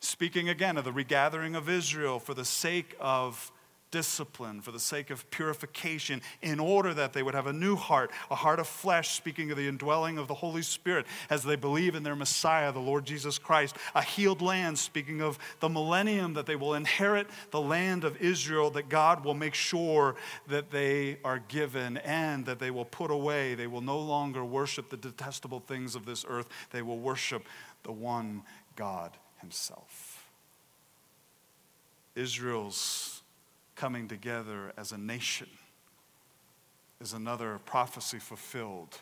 Speaking 0.00 0.50
again 0.50 0.76
of 0.76 0.84
the 0.84 0.92
regathering 0.92 1.56
of 1.56 1.70
Israel 1.70 2.18
for 2.18 2.34
the 2.34 2.44
sake 2.44 2.94
of 3.00 3.50
discipline, 3.90 4.60
for 4.60 4.72
the 4.72 4.80
sake 4.80 5.10
of 5.10 5.28
purification, 5.30 6.20
in 6.42 6.60
order 6.60 6.92
that 6.94 7.12
they 7.12 7.22
would 7.22 7.34
have 7.34 7.46
a 7.46 7.52
new 7.52 7.76
heart, 7.76 8.10
a 8.30 8.34
heart 8.34 8.58
of 8.58 8.66
flesh, 8.66 9.14
speaking 9.14 9.50
of 9.50 9.56
the 9.56 9.68
indwelling 9.68 10.18
of 10.18 10.28
the 10.28 10.34
Holy 10.34 10.62
Spirit 10.62 11.06
as 11.30 11.42
they 11.42 11.56
believe 11.56 11.94
in 11.94 12.02
their 12.02 12.16
Messiah, 12.16 12.72
the 12.72 12.78
Lord 12.78 13.04
Jesus 13.04 13.38
Christ, 13.38 13.76
a 13.94 14.02
healed 14.02 14.42
land, 14.42 14.78
speaking 14.78 15.20
of 15.20 15.38
the 15.60 15.68
millennium 15.68 16.34
that 16.34 16.46
they 16.46 16.56
will 16.56 16.74
inherit 16.74 17.26
the 17.50 17.60
land 17.60 18.04
of 18.04 18.16
Israel, 18.18 18.70
that 18.70 18.88
God 18.88 19.24
will 19.24 19.34
make 19.34 19.54
sure 19.54 20.16
that 20.48 20.70
they 20.70 21.18
are 21.24 21.38
given 21.48 21.96
and 21.98 22.44
that 22.46 22.58
they 22.58 22.70
will 22.70 22.84
put 22.84 23.10
away. 23.10 23.54
They 23.54 23.66
will 23.66 23.80
no 23.80 23.98
longer 23.98 24.44
worship 24.44 24.90
the 24.90 24.96
detestable 24.96 25.60
things 25.60 25.94
of 25.94 26.06
this 26.06 26.24
earth, 26.28 26.48
they 26.70 26.82
will 26.82 26.98
worship 26.98 27.46
the 27.82 27.92
one 27.92 28.42
God 28.74 29.12
Himself. 29.40 30.26
Israel's 32.14 33.15
coming 33.76 34.08
together 34.08 34.72
as 34.76 34.90
a 34.90 34.98
nation 34.98 35.48
is 37.00 37.12
another 37.12 37.60
prophecy 37.66 38.18
fulfilled 38.18 39.00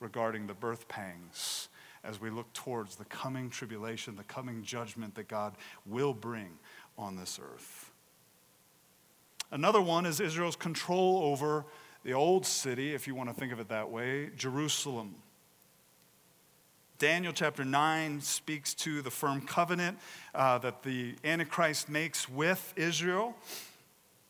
regarding 0.00 0.46
the 0.46 0.54
birth 0.54 0.88
pangs 0.88 1.68
as 2.04 2.20
we 2.20 2.28
look 2.28 2.52
towards 2.52 2.96
the 2.96 3.04
coming 3.06 3.48
tribulation, 3.48 4.16
the 4.16 4.24
coming 4.24 4.62
judgment 4.62 5.14
that 5.14 5.28
God 5.28 5.54
will 5.86 6.12
bring 6.12 6.58
on 6.98 7.16
this 7.16 7.40
earth. 7.42 7.92
Another 9.50 9.80
one 9.80 10.06
is 10.06 10.20
Israel's 10.20 10.56
control 10.56 11.22
over 11.22 11.64
the 12.04 12.12
old 12.12 12.46
city, 12.46 12.94
if 12.94 13.06
you 13.06 13.14
want 13.14 13.28
to 13.28 13.34
think 13.34 13.52
of 13.52 13.60
it 13.60 13.68
that 13.68 13.90
way, 13.90 14.30
Jerusalem. 14.36 15.14
Daniel 16.98 17.32
chapter 17.32 17.64
9 17.64 18.20
speaks 18.20 18.74
to 18.74 19.02
the 19.02 19.10
firm 19.10 19.40
covenant 19.40 19.98
uh, 20.34 20.58
that 20.58 20.82
the 20.82 21.14
Antichrist 21.24 21.88
makes 21.88 22.28
with 22.28 22.72
Israel 22.76 23.36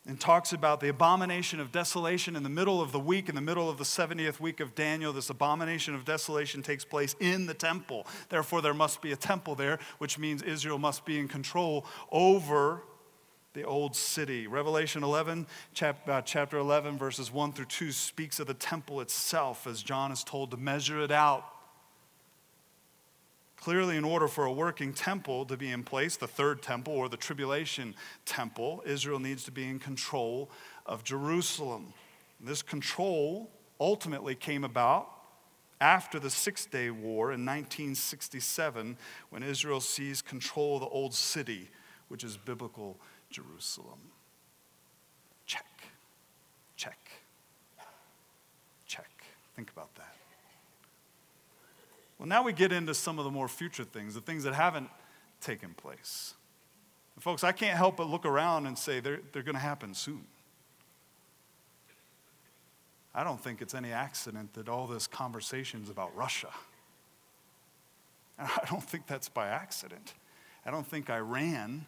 and 0.06 0.20
talks 0.20 0.52
about 0.52 0.80
the 0.80 0.88
abomination 0.88 1.58
of 1.58 1.72
desolation 1.72 2.36
in 2.36 2.42
the 2.42 2.48
middle 2.48 2.80
of 2.80 2.92
the 2.92 3.00
week, 3.00 3.28
in 3.28 3.34
the 3.34 3.40
middle 3.40 3.68
of 3.68 3.76
the 3.76 3.84
70th 3.84 4.38
week 4.38 4.60
of 4.60 4.74
Daniel. 4.74 5.12
This 5.12 5.30
abomination 5.30 5.94
of 5.94 6.04
desolation 6.04 6.62
takes 6.62 6.84
place 6.84 7.16
in 7.18 7.46
the 7.46 7.54
temple. 7.54 8.06
Therefore, 8.28 8.62
there 8.62 8.74
must 8.74 9.02
be 9.02 9.12
a 9.12 9.16
temple 9.16 9.54
there, 9.54 9.78
which 9.98 10.18
means 10.18 10.42
Israel 10.42 10.78
must 10.78 11.04
be 11.04 11.18
in 11.18 11.26
control 11.26 11.84
over 12.12 12.82
the 13.54 13.64
old 13.64 13.96
city. 13.96 14.46
Revelation 14.46 15.02
11, 15.02 15.46
chap, 15.72 16.08
uh, 16.08 16.20
chapter 16.20 16.58
11, 16.58 16.98
verses 16.98 17.32
1 17.32 17.52
through 17.52 17.64
2, 17.64 17.90
speaks 17.90 18.38
of 18.38 18.46
the 18.46 18.54
temple 18.54 19.00
itself 19.00 19.66
as 19.66 19.82
John 19.82 20.12
is 20.12 20.22
told 20.22 20.50
to 20.52 20.56
measure 20.56 21.00
it 21.00 21.10
out 21.10 21.55
Clearly, 23.66 23.96
in 23.96 24.04
order 24.04 24.28
for 24.28 24.44
a 24.44 24.52
working 24.52 24.92
temple 24.92 25.44
to 25.46 25.56
be 25.56 25.72
in 25.72 25.82
place, 25.82 26.16
the 26.16 26.28
third 26.28 26.62
temple 26.62 26.92
or 26.92 27.08
the 27.08 27.16
tribulation 27.16 27.96
temple, 28.24 28.80
Israel 28.86 29.18
needs 29.18 29.42
to 29.42 29.50
be 29.50 29.66
in 29.66 29.80
control 29.80 30.48
of 30.86 31.02
Jerusalem. 31.02 31.92
This 32.38 32.62
control 32.62 33.50
ultimately 33.80 34.36
came 34.36 34.62
about 34.62 35.08
after 35.80 36.20
the 36.20 36.30
Six 36.30 36.64
Day 36.66 36.90
War 36.90 37.32
in 37.32 37.44
1967 37.44 38.96
when 39.30 39.42
Israel 39.42 39.80
seized 39.80 40.26
control 40.26 40.76
of 40.76 40.82
the 40.82 40.86
old 40.86 41.12
city, 41.12 41.68
which 42.06 42.22
is 42.22 42.36
biblical 42.36 42.96
Jerusalem. 43.30 43.98
Check, 45.44 45.66
check, 46.76 47.10
check. 48.86 49.10
Think 49.56 49.72
about 49.72 49.92
that. 49.96 50.05
Well, 52.18 52.28
now 52.28 52.42
we 52.42 52.52
get 52.52 52.72
into 52.72 52.94
some 52.94 53.18
of 53.18 53.24
the 53.24 53.30
more 53.30 53.48
future 53.48 53.84
things, 53.84 54.14
the 54.14 54.20
things 54.20 54.44
that 54.44 54.54
haven't 54.54 54.88
taken 55.40 55.74
place. 55.74 56.34
And 57.14 57.22
folks, 57.22 57.44
I 57.44 57.52
can't 57.52 57.76
help 57.76 57.96
but 57.96 58.08
look 58.08 58.24
around 58.24 58.66
and 58.66 58.78
say 58.78 59.00
they're, 59.00 59.20
they're 59.32 59.42
going 59.42 59.54
to 59.54 59.60
happen 59.60 59.94
soon. 59.94 60.24
I 63.14 63.24
don't 63.24 63.40
think 63.40 63.62
it's 63.62 63.74
any 63.74 63.92
accident 63.92 64.52
that 64.54 64.68
all 64.68 64.86
this 64.86 65.06
conversation 65.06 65.82
is 65.82 65.88
about 65.88 66.14
Russia. 66.14 66.50
I 68.38 68.66
don't 68.68 68.82
think 68.82 69.06
that's 69.06 69.28
by 69.28 69.48
accident. 69.48 70.14
I 70.64 70.70
don't 70.70 70.86
think 70.86 71.08
Iran 71.08 71.86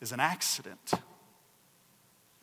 is 0.00 0.12
an 0.12 0.20
accident. 0.20 0.94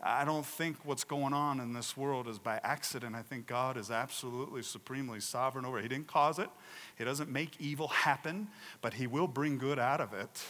I 0.04 0.26
don't 0.26 0.46
think 0.46 0.78
what's 0.84 1.04
going 1.04 1.34
on 1.34 1.60
in 1.60 1.74
this 1.74 1.96
world 1.96 2.28
is 2.28 2.40
by 2.40 2.60
accident. 2.64 3.16
I 3.16 3.22
think 3.22 3.46
God 3.46 3.78
is 3.78 3.92
absolutely 3.92 4.64
supremely 4.64 5.20
sovereign 5.20 5.64
over 5.64 5.78
it. 5.78 5.84
He 5.84 5.88
didn't 5.88 6.08
cause 6.08 6.40
it, 6.40 6.50
He 6.98 7.04
doesn't 7.04 7.30
make 7.30 7.60
evil 7.60 7.88
happen, 7.88 8.48
but 8.82 8.96
He 8.96 9.06
will 9.06 9.28
bring 9.28 9.58
good 9.58 9.78
out 9.78 10.02
of 10.02 10.14
it. 10.14 10.44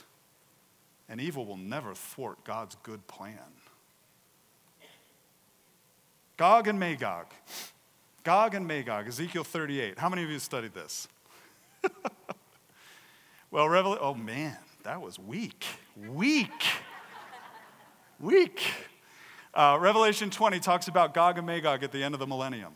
And 1.10 1.20
evil 1.20 1.46
will 1.46 1.58
never 1.58 1.94
thwart 1.94 2.46
God's 2.46 2.76
good 2.84 3.06
plan. 3.08 3.38
Gog 6.38 6.68
and 6.70 6.80
Magog. 6.80 7.28
Gog 8.24 8.56
and 8.56 8.66
Magog, 8.66 9.08
Ezekiel 9.08 9.44
38. 9.44 10.00
How 10.00 10.08
many 10.08 10.24
of 10.24 10.30
you 10.30 10.40
studied 10.40 10.74
this? 10.74 11.10
well, 13.52 13.68
Revelation, 13.68 14.02
oh 14.02 14.14
man, 14.14 14.58
that 14.84 15.02
was 15.02 15.20
weak. 15.20 15.66
Weak. 15.98 16.64
weak. 18.20 18.62
Uh, 19.54 19.78
Revelation 19.82 20.30
20 20.30 20.62
talks 20.62 20.88
about 20.88 21.14
Gog 21.14 21.38
and 21.38 21.46
Magog 21.46 21.84
at 21.84 21.92
the 21.92 22.02
end 22.02 22.14
of 22.14 22.22
the 22.22 22.28
millennium. 22.28 22.72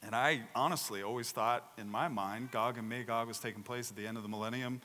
And 0.00 0.14
I 0.14 0.42
honestly 0.54 1.02
always 1.02 1.32
thought 1.32 1.72
in 1.76 1.90
my 1.90 2.06
mind 2.06 2.52
Gog 2.52 2.78
and 2.78 2.88
Magog 2.88 3.26
was 3.26 3.40
taking 3.40 3.64
place 3.64 3.90
at 3.90 3.96
the 3.96 4.06
end 4.06 4.16
of 4.16 4.22
the 4.22 4.28
millennium. 4.28 4.80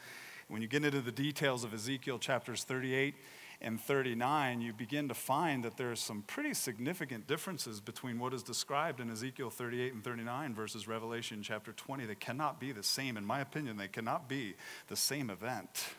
When 0.48 0.64
you 0.64 0.68
get 0.68 0.84
into 0.84 1.02
the 1.02 1.12
details 1.12 1.64
of 1.64 1.72
Ezekiel 1.72 2.18
chapters 2.18 2.64
38 2.64 3.14
and 3.62 3.80
39, 3.80 4.60
you 4.60 4.74
begin 4.74 5.08
to 5.08 5.14
find 5.14 5.64
that 5.64 5.78
there 5.78 5.92
are 5.92 5.96
some 5.96 6.24
pretty 6.24 6.56
significant 6.56 7.28
differences 7.28 7.80
between 7.80 8.18
what 8.18 8.34
is 8.34 8.42
described 8.42 9.00
in 9.00 9.12
Ezekiel 9.12 9.52
38 9.52 9.94
and 9.94 10.04
39 10.04 10.56
versus 10.56 10.88
Revelation 10.88 11.44
chapter 11.44 11.74
20. 11.74 12.08
They 12.08 12.16
cannot 12.16 12.60
be 12.60 12.72
the 12.72 12.82
same. 12.82 13.18
In 13.18 13.26
my 13.26 13.42
opinion, 13.42 13.78
they 13.78 13.88
cannot 13.88 14.28
be 14.28 14.56
the 14.88 14.96
same 14.96 15.30
event 15.30 15.94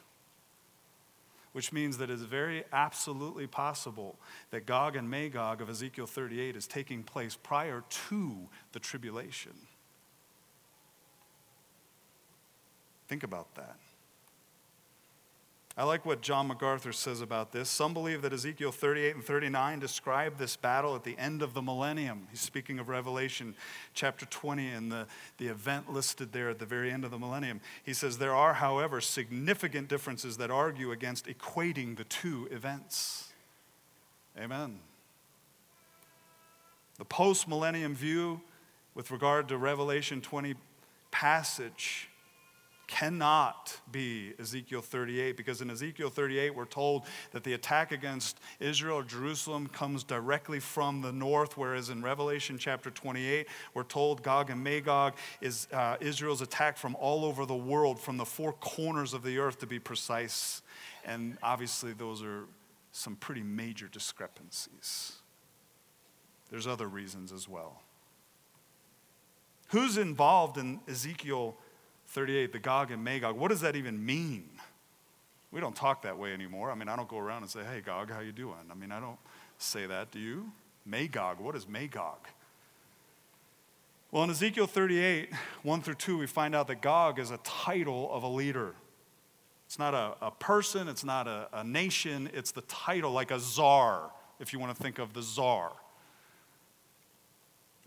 which 1.53 1.73
means 1.73 1.99
that 1.99 2.11
it's 2.11 2.23
very 2.23 2.65
absolutely 2.73 3.47
possible 3.47 4.19
that 4.51 4.67
Gog 4.67 4.97
and 4.97 5.09
Magog 5.09 5.61
of 5.61 5.69
Ezekiel 5.69 6.07
38 6.07 6.57
is 6.57 6.67
taking 6.67 7.03
place 7.03 7.37
prior 7.37 7.85
to 8.09 8.49
the 8.73 8.79
tribulation. 8.79 9.53
Think 13.09 13.23
about 13.23 13.55
that. 13.57 13.77
I 15.75 15.85
like 15.85 16.05
what 16.05 16.21
John 16.21 16.49
MacArthur 16.49 16.93
says 16.93 17.23
about 17.23 17.53
this. 17.53 17.71
Some 17.71 17.95
believe 17.95 18.21
that 18.23 18.33
Ezekiel 18.35 18.73
38 18.73 19.15
and 19.15 19.25
39 19.25 19.79
describe 19.79 20.37
this 20.37 20.55
battle 20.55 20.95
at 20.95 21.03
the 21.03 21.17
end 21.17 21.41
of 21.41 21.55
the 21.55 21.63
millennium. 21.63 22.27
He's 22.31 22.41
speaking 22.41 22.79
of 22.79 22.91
Revelation 22.91 23.55
chapter 23.95 24.27
20 24.27 24.69
and 24.69 24.93
the, 24.93 25.07
the 25.39 25.49
event 25.49 25.91
listed 25.91 26.33
there 26.33 26.51
at 26.51 26.59
the 26.59 26.67
very 26.67 26.91
end 26.91 27.07
of 27.07 27.11
the 27.11 27.19
millennium. 27.19 27.63
He 27.83 27.95
says, 27.95 28.19
There 28.19 28.35
are, 28.35 28.53
however, 28.55 29.01
significant 29.01 29.89
differences 29.89 30.37
that 30.37 30.51
argue 30.51 30.93
against 30.93 31.27
equating 31.27 31.97
the 31.97 32.05
two 32.05 32.49
events. 32.51 33.31
Amen. 34.39 34.79
The 36.99 37.07
post 37.07 37.49
millennium 37.49 37.95
view 37.95 38.43
with 38.95 39.11
regard 39.11 39.49
to 39.49 39.57
Revelation 39.57 40.21
20 40.21 40.55
passage 41.11 42.11
cannot 42.93 43.81
be 43.91 44.35
Ezekiel 44.39 44.83
38 44.83 45.35
because 45.35 45.63
in 45.63 45.71
Ezekiel 45.71 46.11
38 46.11 46.55
we're 46.55 46.67
told 46.67 47.07
that 47.31 47.43
the 47.43 47.55
attack 47.55 47.91
against 47.91 48.39
Israel 48.61 48.99
or 48.99 49.03
Jerusalem 49.03 49.67
comes 49.67 50.05
directly 50.05 50.61
from 50.61 51.01
the 51.01 51.11
north, 51.11 51.57
whereas 51.57 51.89
in 51.89 52.03
Revelation 52.03 52.59
chapter 52.59 52.91
28 52.91 53.49
we're 53.73 53.83
told 53.83 54.23
Gog 54.23 54.51
and 54.51 54.63
Magog 54.63 55.15
is 55.41 55.69
uh, 55.73 55.97
Israel's 56.01 56.43
attack 56.43 56.77
from 56.77 56.95
all 56.97 57.25
over 57.25 57.47
the 57.47 57.57
world, 57.57 57.99
from 57.99 58.19
the 58.19 58.27
four 58.27 58.53
corners 58.53 59.15
of 59.15 59.23
the 59.23 59.39
earth 59.39 59.59
to 59.61 59.67
be 59.67 59.79
precise. 59.79 60.61
And 61.03 61.39
obviously, 61.43 61.95
those 61.95 62.23
are 62.23 62.45
some 62.93 63.17
pretty 63.17 63.43
major 63.43 63.89
discrepancies. 63.89 65.13
There's 66.51 66.67
other 66.67 66.89
reasons 66.89 67.33
as 67.33 67.49
well. 67.49 67.81
Who's 69.69 69.97
involved 69.97 70.59
in 70.59 70.81
Ezekiel 70.87 71.57
38, 72.13 72.53
the 72.53 72.59
Gog 72.59 72.91
and 72.91 73.03
Magog? 73.03 73.37
What 73.37 73.49
does 73.49 73.63
that 73.63 73.75
even 73.75 74.05
mean? 74.05 74.49
We 75.51 75.61
don't 75.61 75.75
talk 75.75 76.03
that 76.03 76.19
way 76.19 76.33
anymore. 76.33 76.71
I 76.71 76.75
mean, 76.75 76.89
I 76.89 76.97
don't 76.97 77.09
go 77.09 77.19
around 77.19 77.43
and 77.43 77.51
say, 77.51 77.65
"Hey, 77.65 77.81
Gog, 77.81 78.11
how 78.11 78.21
you 78.21 78.33
doing?" 78.33 78.55
I 78.71 78.75
mean, 78.75 78.93
I 78.93 79.01
don't 79.01 79.19
say 79.59 79.87
that. 79.87 80.11
Do 80.11 80.19
you? 80.19 80.53
Magog. 80.85 81.41
What 81.41 81.57
is 81.57 81.67
Magog? 81.67 82.19
Well, 84.11 84.25
in 84.25 84.31
Ezekiel 84.31 84.67
38, 84.67 85.33
1 85.63 85.83
through 85.83 85.95
2, 85.95 86.19
we 86.19 86.27
find 86.27 86.55
out 86.55 86.67
that 86.67 86.83
Gog 86.83 87.19
is 87.19 87.31
a 87.31 87.39
title 87.39 88.13
of 88.13 88.23
a 88.23 88.29
leader. 88.29 88.75
It's 89.67 89.79
not 89.79 89.95
a, 89.95 90.15
a 90.21 90.31
person, 90.31 90.87
it's 90.87 91.03
not 91.03 91.27
a, 91.27 91.49
a 91.51 91.65
nation, 91.65 92.29
it's 92.35 92.51
the 92.53 92.61
title, 92.63 93.13
like 93.13 93.31
a 93.31 93.41
czar, 93.41 94.11
if 94.39 94.53
you 94.53 94.59
want 94.59 94.77
to 94.77 94.83
think 94.83 94.99
of 94.99 95.15
the 95.15 95.23
czar. 95.23 95.73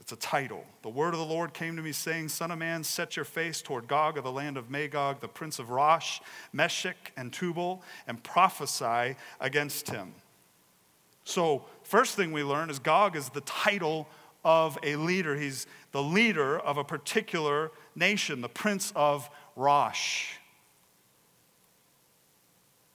It's 0.05 0.11
a 0.11 0.17
title. 0.17 0.63
The 0.83 0.89
word 0.89 1.15
of 1.15 1.19
the 1.19 1.25
Lord 1.25 1.55
came 1.55 1.75
to 1.77 1.81
me, 1.81 1.91
saying, 1.91 2.29
Son 2.29 2.51
of 2.51 2.59
man, 2.59 2.83
set 2.83 3.15
your 3.15 3.25
face 3.25 3.59
toward 3.59 3.87
Gog 3.87 4.19
of 4.19 4.23
the 4.23 4.31
land 4.31 4.55
of 4.55 4.69
Magog, 4.69 5.19
the 5.19 5.27
prince 5.27 5.57
of 5.57 5.71
Rosh, 5.71 6.19
Meshech, 6.53 7.11
and 7.17 7.33
Tubal, 7.33 7.81
and 8.05 8.21
prophesy 8.21 9.15
against 9.39 9.89
him. 9.89 10.13
So, 11.23 11.65
first 11.81 12.15
thing 12.15 12.31
we 12.31 12.43
learn 12.43 12.69
is 12.69 12.77
Gog 12.77 13.15
is 13.15 13.29
the 13.29 13.41
title 13.41 14.07
of 14.43 14.77
a 14.83 14.95
leader. 14.95 15.35
He's 15.35 15.65
the 15.91 16.03
leader 16.03 16.59
of 16.59 16.77
a 16.77 16.83
particular 16.83 17.71
nation, 17.95 18.41
the 18.41 18.47
prince 18.47 18.93
of 18.95 19.27
Rosh. 19.55 20.33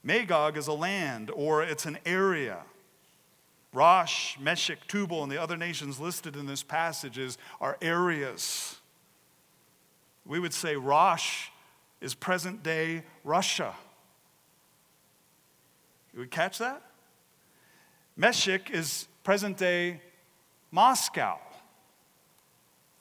Magog 0.04 0.56
is 0.56 0.68
a 0.68 0.72
land 0.72 1.32
or 1.34 1.64
it's 1.64 1.86
an 1.86 1.98
area. 2.06 2.58
Rosh, 3.72 4.36
Meshech, 4.38 4.86
Tubal, 4.88 5.22
and 5.22 5.30
the 5.30 5.40
other 5.40 5.56
nations 5.56 6.00
listed 6.00 6.34
in 6.36 6.46
this 6.46 6.62
passage 6.62 7.18
are 7.60 7.78
areas. 7.80 8.76
We 10.26 10.40
would 10.40 10.52
say 10.52 10.76
Rosh 10.76 11.48
is 12.00 12.14
present 12.14 12.62
day 12.62 13.04
Russia. 13.24 13.74
You 16.12 16.20
would 16.20 16.30
catch 16.30 16.58
that? 16.58 16.82
Meshech 18.16 18.70
is 18.70 19.06
present 19.22 19.56
day 19.56 20.00
Moscow. 20.72 21.38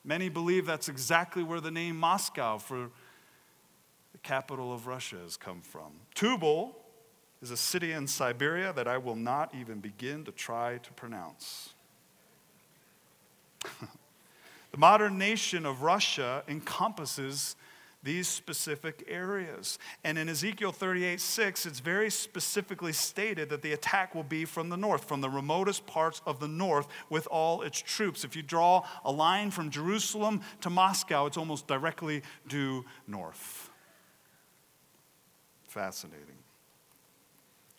Many 0.04 0.30
believe 0.30 0.66
that's 0.66 0.88
exactly 0.88 1.44
where 1.44 1.60
the 1.60 1.72
name 1.72 1.98
Moscow 1.98 2.58
for 2.58 2.90
the 4.12 4.18
capital 4.20 4.74
of 4.74 4.88
Russia 4.88 5.18
has 5.24 5.38
come 5.38 5.62
from. 5.62 5.92
Tubal 6.16 6.76
is 7.42 7.52
a 7.52 7.58
city 7.58 7.92
in 7.92 8.08
Siberia 8.08 8.74
that 8.74 8.88
I 8.88 8.98
will 8.98 9.16
not 9.16 9.54
even 9.56 9.80
begin 9.80 10.26
to 10.26 10.32
try 10.32 10.78
to 10.78 10.94
pronounce. 10.94 11.74
the 14.72 14.78
modern 14.78 15.18
nation 15.18 15.66
of 15.66 15.82
Russia 15.82 16.44
encompasses 16.48 17.56
these 18.02 18.28
specific 18.28 19.04
areas. 19.08 19.78
And 20.04 20.18
in 20.18 20.30
Ezekiel 20.30 20.72
38 20.72 21.20
6, 21.20 21.66
it's 21.66 21.80
very 21.80 22.10
specifically 22.10 22.94
stated 22.94 23.50
that 23.50 23.62
the 23.62 23.74
attack 23.74 24.16
will 24.16 24.24
be 24.24 24.46
from 24.46 24.70
the 24.70 24.78
north, 24.78 25.06
from 25.06 25.22
the 25.22 25.30
remotest 25.30 25.86
parts 25.86 26.22
of 26.26 26.40
the 26.40 26.48
north 26.48 26.88
with 27.10 27.28
all 27.28 27.62
its 27.62 27.82
troops. 27.82 28.24
If 28.24 28.36
you 28.36 28.42
draw 28.42 28.86
a 29.04 29.12
line 29.12 29.52
from 29.52 29.70
Jerusalem 29.70 30.42
to 30.62 30.70
Moscow, 30.70 31.26
it's 31.26 31.38
almost 31.38 31.68
directly 31.68 32.22
due 32.48 32.86
north. 33.08 33.70
Fascinating. 35.68 36.38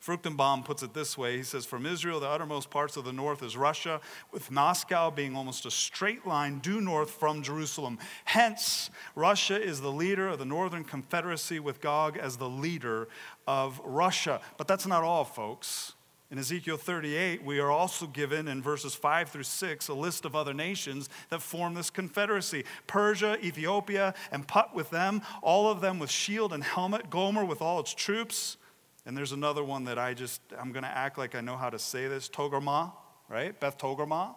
Fruchtenbaum 0.04 0.64
puts 0.64 0.82
it 0.82 0.94
this 0.94 1.18
way 1.18 1.36
He 1.36 1.42
says, 1.42 1.66
From 1.66 1.84
Israel, 1.84 2.20
the 2.20 2.28
uttermost 2.28 2.70
parts 2.70 2.96
of 2.96 3.04
the 3.04 3.12
north 3.12 3.42
is 3.42 3.56
Russia, 3.56 4.00
with 4.32 4.50
Moscow 4.50 5.10
being 5.10 5.36
almost 5.36 5.66
a 5.66 5.70
straight 5.70 6.26
line 6.26 6.58
due 6.58 6.80
north 6.80 7.10
from 7.10 7.42
Jerusalem. 7.42 7.98
Hence, 8.24 8.90
Russia 9.14 9.60
is 9.60 9.80
the 9.80 9.92
leader 9.92 10.28
of 10.28 10.38
the 10.38 10.44
Northern 10.44 10.84
Confederacy, 10.84 11.60
with 11.60 11.80
Gog 11.80 12.16
as 12.16 12.38
the 12.38 12.48
leader 12.48 13.08
of 13.46 13.80
Russia. 13.84 14.40
But 14.56 14.68
that's 14.68 14.86
not 14.86 15.04
all, 15.04 15.24
folks. 15.24 15.94
In 16.30 16.38
Ezekiel 16.38 16.76
38, 16.76 17.44
we 17.44 17.58
are 17.58 17.72
also 17.72 18.06
given 18.06 18.46
in 18.46 18.62
verses 18.62 18.94
5 18.94 19.30
through 19.30 19.42
6 19.42 19.88
a 19.88 19.94
list 19.94 20.24
of 20.24 20.36
other 20.36 20.54
nations 20.54 21.08
that 21.28 21.42
form 21.42 21.74
this 21.74 21.90
confederacy 21.90 22.64
Persia, 22.86 23.36
Ethiopia, 23.44 24.14
and 24.30 24.46
Put 24.46 24.72
with 24.72 24.90
them, 24.90 25.22
all 25.42 25.68
of 25.68 25.80
them 25.80 25.98
with 25.98 26.08
shield 26.08 26.52
and 26.52 26.62
helmet, 26.62 27.10
Gomer 27.10 27.44
with 27.44 27.60
all 27.60 27.80
its 27.80 27.92
troops. 27.92 28.58
And 29.06 29.16
there's 29.16 29.32
another 29.32 29.64
one 29.64 29.84
that 29.84 29.98
I 29.98 30.14
just, 30.14 30.40
I'm 30.58 30.72
going 30.72 30.82
to 30.82 30.88
act 30.88 31.18
like 31.18 31.34
I 31.34 31.40
know 31.40 31.56
how 31.56 31.70
to 31.70 31.78
say 31.78 32.06
this 32.08 32.28
Togarmah, 32.28 32.92
right? 33.28 33.58
Beth 33.58 33.78
Togarmah. 33.78 34.34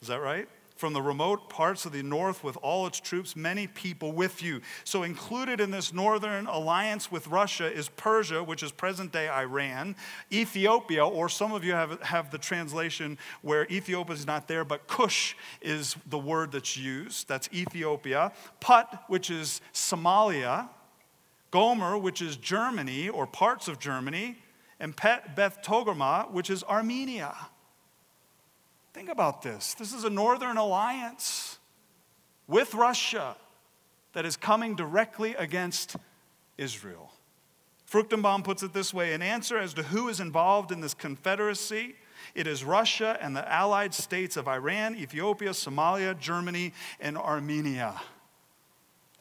Is 0.00 0.08
that 0.08 0.20
right? 0.20 0.48
From 0.76 0.92
the 0.92 1.02
remote 1.02 1.50
parts 1.50 1.84
of 1.86 1.92
the 1.92 2.04
north 2.04 2.44
with 2.44 2.56
all 2.62 2.86
its 2.86 3.00
troops, 3.00 3.34
many 3.34 3.66
people 3.66 4.12
with 4.12 4.42
you. 4.42 4.60
So, 4.84 5.02
included 5.02 5.60
in 5.60 5.72
this 5.72 5.92
northern 5.92 6.46
alliance 6.46 7.10
with 7.10 7.26
Russia 7.26 7.70
is 7.70 7.88
Persia, 7.88 8.44
which 8.44 8.62
is 8.62 8.70
present 8.70 9.12
day 9.12 9.28
Iran, 9.28 9.96
Ethiopia, 10.32 11.04
or 11.04 11.28
some 11.28 11.52
of 11.52 11.64
you 11.64 11.72
have, 11.72 12.00
have 12.02 12.30
the 12.30 12.38
translation 12.38 13.18
where 13.42 13.66
Ethiopia 13.72 14.14
is 14.14 14.24
not 14.24 14.46
there, 14.46 14.64
but 14.64 14.86
Cush 14.86 15.34
is 15.60 15.96
the 16.06 16.18
word 16.18 16.52
that's 16.52 16.76
used. 16.76 17.26
That's 17.26 17.48
Ethiopia. 17.52 18.30
Put, 18.60 18.86
which 19.08 19.30
is 19.30 19.60
Somalia, 19.74 20.68
Gomer, 21.50 21.96
which 21.96 22.20
is 22.22 22.36
Germany 22.36 23.08
or 23.08 23.26
parts 23.26 23.68
of 23.68 23.78
Germany, 23.78 24.38
and 24.80 24.94
Beth 24.96 25.58
Togarmah, 25.62 26.30
which 26.30 26.50
is 26.50 26.62
Armenia. 26.64 27.34
Think 28.92 29.08
about 29.08 29.42
this. 29.42 29.74
This 29.74 29.92
is 29.92 30.04
a 30.04 30.10
northern 30.10 30.56
alliance 30.56 31.58
with 32.46 32.74
Russia 32.74 33.36
that 34.12 34.24
is 34.24 34.36
coming 34.36 34.74
directly 34.74 35.34
against 35.34 35.96
Israel. 36.56 37.12
Fruchtenbaum 37.90 38.44
puts 38.44 38.62
it 38.62 38.72
this 38.72 38.92
way 38.92 39.14
in 39.14 39.22
answer 39.22 39.56
as 39.56 39.74
to 39.74 39.82
who 39.82 40.08
is 40.08 40.20
involved 40.20 40.72
in 40.72 40.80
this 40.80 40.94
confederacy, 40.94 41.94
it 42.34 42.46
is 42.46 42.64
Russia 42.64 43.16
and 43.20 43.34
the 43.34 43.50
allied 43.50 43.94
states 43.94 44.36
of 44.36 44.48
Iran, 44.48 44.94
Ethiopia, 44.96 45.50
Somalia, 45.50 46.18
Germany, 46.18 46.72
and 47.00 47.16
Armenia. 47.16 48.00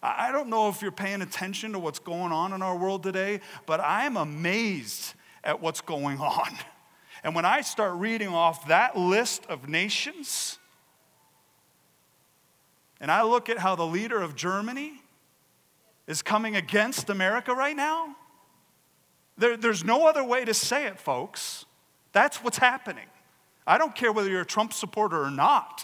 I 0.01 0.31
don't 0.31 0.49
know 0.49 0.69
if 0.69 0.81
you're 0.81 0.91
paying 0.91 1.21
attention 1.21 1.73
to 1.73 1.79
what's 1.79 1.99
going 1.99 2.31
on 2.31 2.53
in 2.53 2.62
our 2.62 2.77
world 2.77 3.03
today, 3.03 3.41
but 3.65 3.79
I'm 3.79 4.15
amazed 4.15 5.13
at 5.43 5.62
what's 5.62 5.81
going 5.81 6.19
on. 6.19 6.57
And 7.23 7.33
when 7.33 7.45
I 7.45 7.62
start 7.62 7.95
reading 7.95 8.29
off 8.29 8.67
that 8.67 8.95
list 8.95 9.47
of 9.47 9.67
nations, 9.67 10.60
and 13.01 13.12
I 13.12 13.23
look 13.23 13.49
at 13.49 13.57
how 13.57 13.75
the 13.75 13.86
leader 13.86 14.21
of 14.21 14.36
Germany 14.36 15.01
is 16.05 16.21
coming 16.21 16.55
against 16.55 17.10
America 17.10 17.53
right 17.53 17.75
now, 17.75 18.15
there, 19.38 19.57
there's 19.57 19.83
no 19.83 20.07
other 20.07 20.23
way 20.23 20.45
to 20.45 20.53
say 20.53 20.86
it, 20.86 20.99
folks. 20.99 21.65
That's 22.13 22.43
what's 22.43 22.60
happening. 22.60 23.07
I 23.65 23.77
don't 23.77 23.95
care 23.95 24.12
whether 24.12 24.29
you're 24.29 24.41
a 24.41 24.45
Trump 24.45 24.71
supporter 24.71 25.21
or 25.21 25.31
not. 25.31 25.83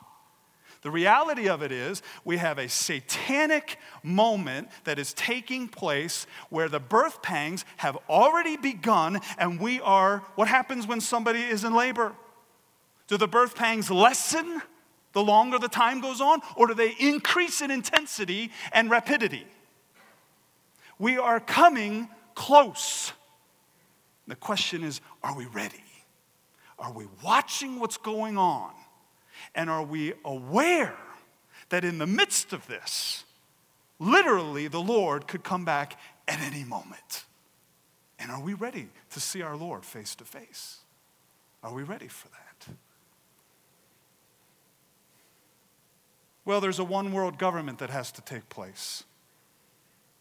The 0.84 0.92
reality 0.92 1.48
of 1.48 1.64
it 1.64 1.72
is, 1.72 2.02
we 2.26 2.38
have 2.38 2.58
a 2.58 2.68
satanic 2.68 3.80
moment 4.04 4.68
that 4.84 5.00
is 5.00 5.14
taking 5.14 5.70
place 5.70 6.28
where 6.50 6.68
the 6.68 6.80
birth 6.80 7.22
pangs 7.22 7.64
have 7.78 7.98
already 8.10 8.58
begun, 8.58 9.22
and 9.38 9.60
we 9.60 9.80
are. 9.80 10.20
What 10.36 10.50
happens 10.50 10.86
when 10.86 11.00
somebody 11.00 11.40
is 11.40 11.64
in 11.64 11.74
labor? 11.74 12.14
Do 13.08 13.18
the 13.18 13.30
birth 13.30 13.56
pangs 13.56 13.90
lessen 13.90 14.62
the 15.14 15.24
longer 15.24 15.58
the 15.58 15.70
time 15.70 16.02
goes 16.02 16.20
on, 16.20 16.42
or 16.58 16.68
do 16.68 16.74
they 16.74 16.94
increase 17.00 17.62
in 17.62 17.72
intensity 17.72 18.52
and 18.74 18.92
rapidity? 18.92 19.48
We 21.00 21.18
are 21.18 21.40
coming 21.40 22.10
close. 22.36 23.14
The 24.28 24.36
question 24.36 24.84
is 24.84 25.00
are 25.24 25.36
we 25.36 25.46
ready? 25.46 25.84
Are 26.78 26.92
we 26.92 27.08
watching 27.24 27.80
what's 27.80 27.98
going 27.98 28.38
on? 28.38 28.72
And 29.56 29.70
are 29.70 29.84
we 29.84 30.14
aware 30.24 30.96
that 31.70 31.84
in 31.84 31.98
the 31.98 32.08
midst 32.08 32.54
of 32.54 32.68
this, 32.68 33.24
literally 34.00 34.68
the 34.68 34.82
Lord 34.82 35.28
could 35.28 35.44
come 35.44 35.66
back 35.66 36.00
at 36.28 36.40
any 36.42 36.64
moment? 36.64 37.26
And 38.20 38.32
are 38.32 38.42
we 38.42 38.54
ready 38.54 38.90
to 39.12 39.20
see 39.20 39.42
our 39.42 39.58
Lord 39.58 39.86
face 39.86 40.16
to 40.16 40.24
face? 40.24 40.80
Are 41.64 41.74
we 41.74 41.84
ready 41.84 42.08
for 42.08 42.28
that? 42.30 42.74
Well, 46.46 46.60
there's 46.60 46.80
a 46.80 46.84
one 46.84 47.14
world 47.14 47.38
government 47.38 47.80
that 47.80 47.90
has 47.90 48.12
to 48.14 48.22
take 48.22 48.50
place. 48.50 49.04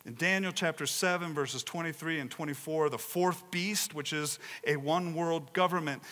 In 0.05 0.15
Daniel 0.15 0.53
chapter 0.53 0.85
7, 0.85 1.33
verses 1.33 1.63
23 1.63 2.19
and 2.19 2.31
24, 2.31 2.91
the 2.91 2.99
fourth 2.99 3.49
beast, 3.51 3.95
which 3.95 4.13
is 4.13 4.39
a 4.67 4.77
one 4.77 5.15
world 5.15 5.53
government, 5.53 6.03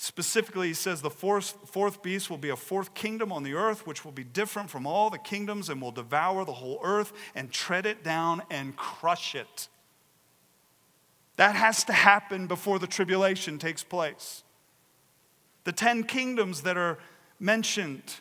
Specifically, 0.00 0.68
he 0.68 0.74
says 0.74 1.02
the 1.02 1.10
fourth, 1.10 1.56
fourth 1.66 2.04
beast 2.04 2.30
will 2.30 2.38
be 2.38 2.50
a 2.50 2.56
fourth 2.56 2.94
kingdom 2.94 3.32
on 3.32 3.42
the 3.42 3.54
earth, 3.54 3.84
which 3.84 4.04
will 4.04 4.12
be 4.12 4.22
different 4.22 4.70
from 4.70 4.86
all 4.86 5.10
the 5.10 5.18
kingdoms 5.18 5.68
and 5.68 5.82
will 5.82 5.90
devour 5.90 6.44
the 6.44 6.52
whole 6.52 6.78
earth 6.84 7.12
and 7.34 7.50
tread 7.50 7.84
it 7.84 8.04
down 8.04 8.40
and 8.48 8.76
crush 8.76 9.34
it. 9.34 9.68
That 11.34 11.56
has 11.56 11.82
to 11.84 11.92
happen 11.92 12.46
before 12.46 12.78
the 12.78 12.86
tribulation 12.86 13.58
takes 13.58 13.82
place. 13.82 14.44
The 15.64 15.72
ten 15.72 16.04
kingdoms 16.04 16.62
that 16.62 16.76
are 16.76 17.00
mentioned 17.40 18.20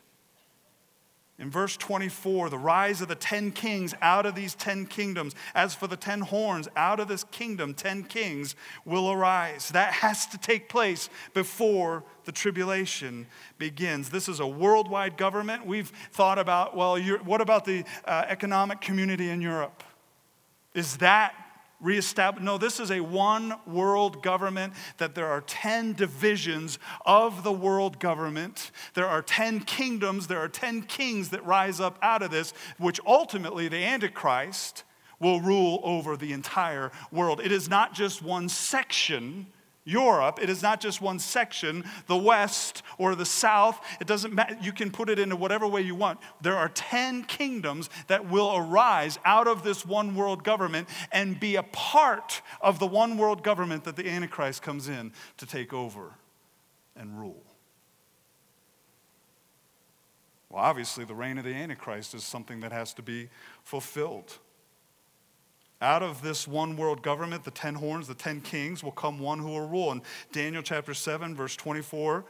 in 1.40 1.52
verse 1.52 1.78
24, 1.78 2.50
the 2.50 2.58
rise 2.58 3.00
of 3.00 3.10
the 3.10 3.16
ten 3.16 3.52
kings 3.52 3.94
out 4.02 4.26
of 4.26 4.34
these 4.34 4.56
ten 4.56 4.88
kingdoms. 4.88 5.36
As 5.54 5.76
for 5.76 5.86
the 5.86 5.96
ten 5.96 6.22
horns, 6.22 6.68
out 6.76 7.00
of 7.00 7.08
this 7.08 7.24
kingdom, 7.26 7.76
ten 7.76 8.04
kings 8.04 8.56
will 8.86 9.12
arise. 9.12 9.70
That 9.70 9.94
has 9.94 10.26
to 10.28 10.40
take 10.40 10.68
place 10.68 11.10
before 11.36 12.04
the 12.26 12.32
tribulation 12.32 13.28
begins. 13.60 14.10
This 14.10 14.28
is 14.28 14.40
a 14.40 14.48
worldwide 14.48 15.16
government. 15.16 15.68
We've 15.68 15.92
thought 16.12 16.40
about, 16.40 16.76
well, 16.76 17.00
what 17.00 17.42
about 17.42 17.66
the 17.66 17.84
uh, 18.06 18.26
economic 18.28 18.82
community 18.82 19.30
in 19.30 19.40
Europe? 19.40 19.84
Is 20.74 20.98
that 20.98 21.36
reestablish. 21.80 22.44
No, 22.44 22.58
this 22.58 22.80
is 22.80 22.92
a 22.92 23.02
one 23.02 23.56
world 23.66 24.24
government, 24.24 24.74
that 24.98 25.16
there 25.16 25.28
are 25.28 25.42
10 25.42 25.94
divisions 25.94 26.80
of 27.06 27.44
the 27.44 27.52
world 27.52 28.00
government. 28.00 28.72
There 28.94 29.08
are 29.08 29.22
10 29.22 29.62
kingdoms, 29.62 30.28
there 30.28 30.40
are 30.40 30.48
10 30.48 30.84
kings 30.84 31.30
that 31.30 31.46
rise 31.46 31.80
up 31.80 31.98
out 32.02 32.22
of 32.22 32.32
this, 32.32 32.54
which 32.78 33.00
ultimately 33.06 33.68
the 33.68 33.84
Antichrist 33.84 34.84
will 35.20 35.42
rule 35.42 35.80
over 35.84 36.16
the 36.16 36.34
entire 36.34 36.92
world. 37.12 37.42
It 37.42 37.52
is 37.52 37.70
not 37.70 37.94
just 37.94 38.22
one 38.22 38.50
section 38.50 39.48
Europe, 39.88 40.40
it 40.42 40.50
is 40.50 40.62
not 40.62 40.82
just 40.82 41.02
one 41.02 41.18
section, 41.18 41.86
the 42.08 42.18
West 42.18 42.84
or 42.98 43.16
the 43.16 43.26
South. 43.26 43.80
It 44.02 44.08
doesn't 44.08 44.34
matter. 44.34 44.58
You 44.62 44.74
can 44.74 44.92
put 44.92 45.10
it 45.10 45.18
into 45.18 45.38
whatever 45.38 45.66
way 45.66 45.82
you 45.82 45.96
want. 45.96 46.20
There 46.42 46.58
are 46.58 46.68
10 46.70 47.24
kingdoms 47.24 47.90
that 48.08 48.30
will 48.30 48.54
arise 48.54 49.18
out 49.24 49.48
of 49.48 49.64
this 49.64 49.86
one 49.86 50.14
world 50.14 50.44
government 50.44 50.90
and 51.14 51.40
be 51.40 51.56
a 51.56 51.64
part 51.64 52.42
of 52.60 52.80
the 52.80 52.88
one 52.88 53.18
world 53.18 53.44
government 53.44 53.86
that 53.86 53.96
the 53.96 54.10
Antichrist 54.10 54.62
comes 54.62 54.90
in 54.90 55.14
to 55.38 55.46
take 55.46 55.72
over 55.74 56.12
and 56.98 57.18
rule. 57.18 57.44
Well, 60.50 60.64
obviously, 60.64 61.06
the 61.06 61.16
reign 61.16 61.38
of 61.38 61.46
the 61.46 61.54
Antichrist 61.54 62.14
is 62.14 62.24
something 62.24 62.60
that 62.60 62.72
has 62.74 62.94
to 62.96 63.02
be 63.02 63.30
fulfilled. 63.64 64.38
Out 65.80 66.02
of 66.02 66.24
this 66.24 66.48
one 66.48 66.76
world 66.76 67.04
government, 67.04 67.44
the 67.44 67.52
ten 67.52 67.76
horns, 67.76 68.08
the 68.08 68.16
ten 68.16 68.42
kings, 68.42 68.84
will 68.84 68.92
come 68.92 69.20
one 69.20 69.38
who 69.38 69.50
will 69.50 69.68
rule. 69.68 69.92
In 69.92 70.02
Daniel 70.32 70.64
chapter 70.64 70.96
7, 70.96 71.36
verse 71.36 71.56
24, 71.56 72.26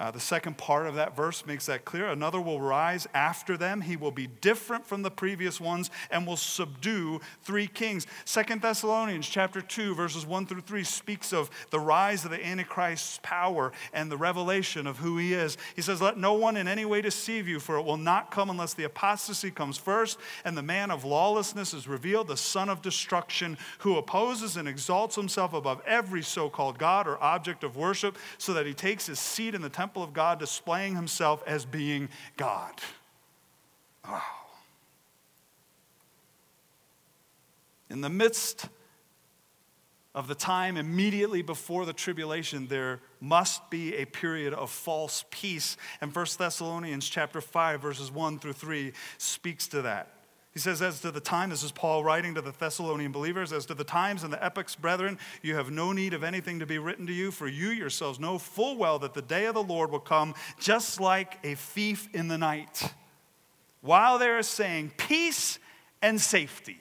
uh, 0.00 0.10
the 0.10 0.18
second 0.18 0.56
part 0.56 0.86
of 0.86 0.94
that 0.94 1.14
verse 1.14 1.44
makes 1.44 1.66
that 1.66 1.84
clear. 1.84 2.08
Another 2.08 2.40
will 2.40 2.58
rise 2.58 3.06
after 3.12 3.58
them. 3.58 3.82
He 3.82 3.96
will 3.96 4.10
be 4.10 4.26
different 4.26 4.86
from 4.86 5.02
the 5.02 5.10
previous 5.10 5.60
ones 5.60 5.90
and 6.10 6.26
will 6.26 6.38
subdue 6.38 7.20
three 7.42 7.66
kings. 7.66 8.06
Second 8.24 8.62
Thessalonians 8.62 9.28
chapter 9.28 9.60
2, 9.60 9.94
verses 9.94 10.24
1 10.24 10.46
through 10.46 10.62
3 10.62 10.84
speaks 10.84 11.34
of 11.34 11.50
the 11.68 11.78
rise 11.78 12.24
of 12.24 12.30
the 12.30 12.42
Antichrist's 12.44 13.20
power 13.22 13.72
and 13.92 14.10
the 14.10 14.16
revelation 14.16 14.86
of 14.86 14.96
who 14.96 15.18
he 15.18 15.34
is. 15.34 15.58
He 15.76 15.82
says, 15.82 16.00
Let 16.00 16.16
no 16.16 16.32
one 16.32 16.56
in 16.56 16.66
any 16.66 16.86
way 16.86 17.02
deceive 17.02 17.46
you, 17.46 17.60
for 17.60 17.76
it 17.76 17.84
will 17.84 17.98
not 17.98 18.30
come 18.30 18.48
unless 18.48 18.72
the 18.72 18.84
apostasy 18.84 19.50
comes 19.50 19.76
first 19.76 20.18
and 20.46 20.56
the 20.56 20.62
man 20.62 20.90
of 20.90 21.04
lawlessness 21.04 21.74
is 21.74 21.86
revealed, 21.86 22.28
the 22.28 22.38
son 22.38 22.70
of 22.70 22.80
destruction, 22.80 23.58
who 23.80 23.98
opposes 23.98 24.56
and 24.56 24.66
exalts 24.66 25.14
himself 25.14 25.52
above 25.52 25.82
every 25.84 26.22
so 26.22 26.48
called 26.48 26.78
God 26.78 27.06
or 27.06 27.22
object 27.22 27.64
of 27.64 27.76
worship, 27.76 28.16
so 28.38 28.54
that 28.54 28.64
he 28.64 28.72
takes 28.72 29.04
his 29.04 29.18
seat 29.18 29.54
in 29.54 29.60
the 29.60 29.68
temple 29.68 29.89
of 29.96 30.12
God, 30.12 30.38
displaying 30.38 30.94
himself 30.94 31.42
as 31.46 31.64
being 31.64 32.08
God. 32.36 32.74
Oh. 34.04 34.22
In 37.88 38.00
the 38.00 38.08
midst 38.08 38.68
of 40.14 40.28
the 40.28 40.34
time 40.34 40.76
immediately 40.76 41.42
before 41.42 41.84
the 41.84 41.92
tribulation, 41.92 42.66
there 42.66 43.00
must 43.20 43.68
be 43.70 43.96
a 43.96 44.04
period 44.04 44.54
of 44.54 44.70
false 44.70 45.24
peace. 45.30 45.76
And 46.00 46.14
1 46.14 46.26
Thessalonians 46.38 47.08
chapter 47.08 47.40
5, 47.40 47.80
verses 47.80 48.10
1 48.10 48.38
through 48.38 48.54
3 48.54 48.92
speaks 49.18 49.68
to 49.68 49.82
that. 49.82 50.08
He 50.52 50.58
says, 50.58 50.82
As 50.82 51.00
to 51.00 51.10
the 51.10 51.20
time, 51.20 51.50
this 51.50 51.62
is 51.62 51.70
Paul 51.70 52.02
writing 52.02 52.34
to 52.34 52.40
the 52.40 52.52
Thessalonian 52.52 53.12
believers, 53.12 53.52
as 53.52 53.66
to 53.66 53.74
the 53.74 53.84
times 53.84 54.24
and 54.24 54.32
the 54.32 54.44
epochs, 54.44 54.74
brethren, 54.74 55.18
you 55.42 55.54
have 55.54 55.70
no 55.70 55.92
need 55.92 56.12
of 56.12 56.24
anything 56.24 56.58
to 56.58 56.66
be 56.66 56.78
written 56.78 57.06
to 57.06 57.12
you, 57.12 57.30
for 57.30 57.46
you 57.46 57.68
yourselves 57.68 58.18
know 58.18 58.38
full 58.38 58.76
well 58.76 58.98
that 58.98 59.14
the 59.14 59.22
day 59.22 59.46
of 59.46 59.54
the 59.54 59.62
Lord 59.62 59.90
will 59.92 60.00
come 60.00 60.34
just 60.58 61.00
like 61.00 61.38
a 61.44 61.54
thief 61.54 62.08
in 62.12 62.28
the 62.28 62.38
night. 62.38 62.92
While 63.80 64.18
they 64.18 64.28
are 64.28 64.42
saying 64.42 64.92
peace 64.96 65.58
and 66.02 66.20
safety, 66.20 66.80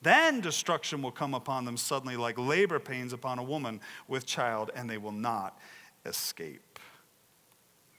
then 0.00 0.40
destruction 0.40 1.02
will 1.02 1.10
come 1.10 1.34
upon 1.34 1.64
them 1.64 1.76
suddenly 1.76 2.16
like 2.16 2.38
labor 2.38 2.78
pains 2.78 3.12
upon 3.12 3.38
a 3.38 3.42
woman 3.42 3.80
with 4.06 4.26
child, 4.26 4.70
and 4.76 4.88
they 4.88 4.98
will 4.98 5.12
not 5.12 5.58
escape. 6.06 6.73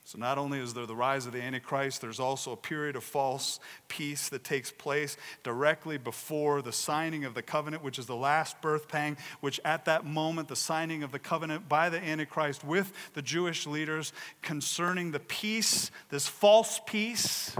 So, 0.06 0.18
not 0.18 0.38
only 0.38 0.60
is 0.60 0.72
there 0.72 0.86
the 0.86 0.94
rise 0.94 1.26
of 1.26 1.32
the 1.32 1.42
Antichrist, 1.42 2.00
there's 2.00 2.20
also 2.20 2.52
a 2.52 2.56
period 2.56 2.94
of 2.94 3.02
false 3.02 3.58
peace 3.88 4.28
that 4.28 4.44
takes 4.44 4.70
place 4.70 5.16
directly 5.42 5.98
before 5.98 6.62
the 6.62 6.70
signing 6.70 7.24
of 7.24 7.34
the 7.34 7.42
covenant, 7.42 7.82
which 7.82 7.98
is 7.98 8.06
the 8.06 8.14
last 8.14 8.62
birth 8.62 8.86
pang, 8.86 9.16
which 9.40 9.58
at 9.64 9.84
that 9.86 10.06
moment, 10.06 10.46
the 10.46 10.54
signing 10.54 11.02
of 11.02 11.10
the 11.10 11.18
covenant 11.18 11.68
by 11.68 11.88
the 11.88 11.98
Antichrist 11.98 12.62
with 12.62 12.92
the 13.14 13.20
Jewish 13.20 13.66
leaders 13.66 14.12
concerning 14.42 15.10
the 15.10 15.18
peace, 15.18 15.90
this 16.08 16.28
false 16.28 16.80
peace, 16.86 17.56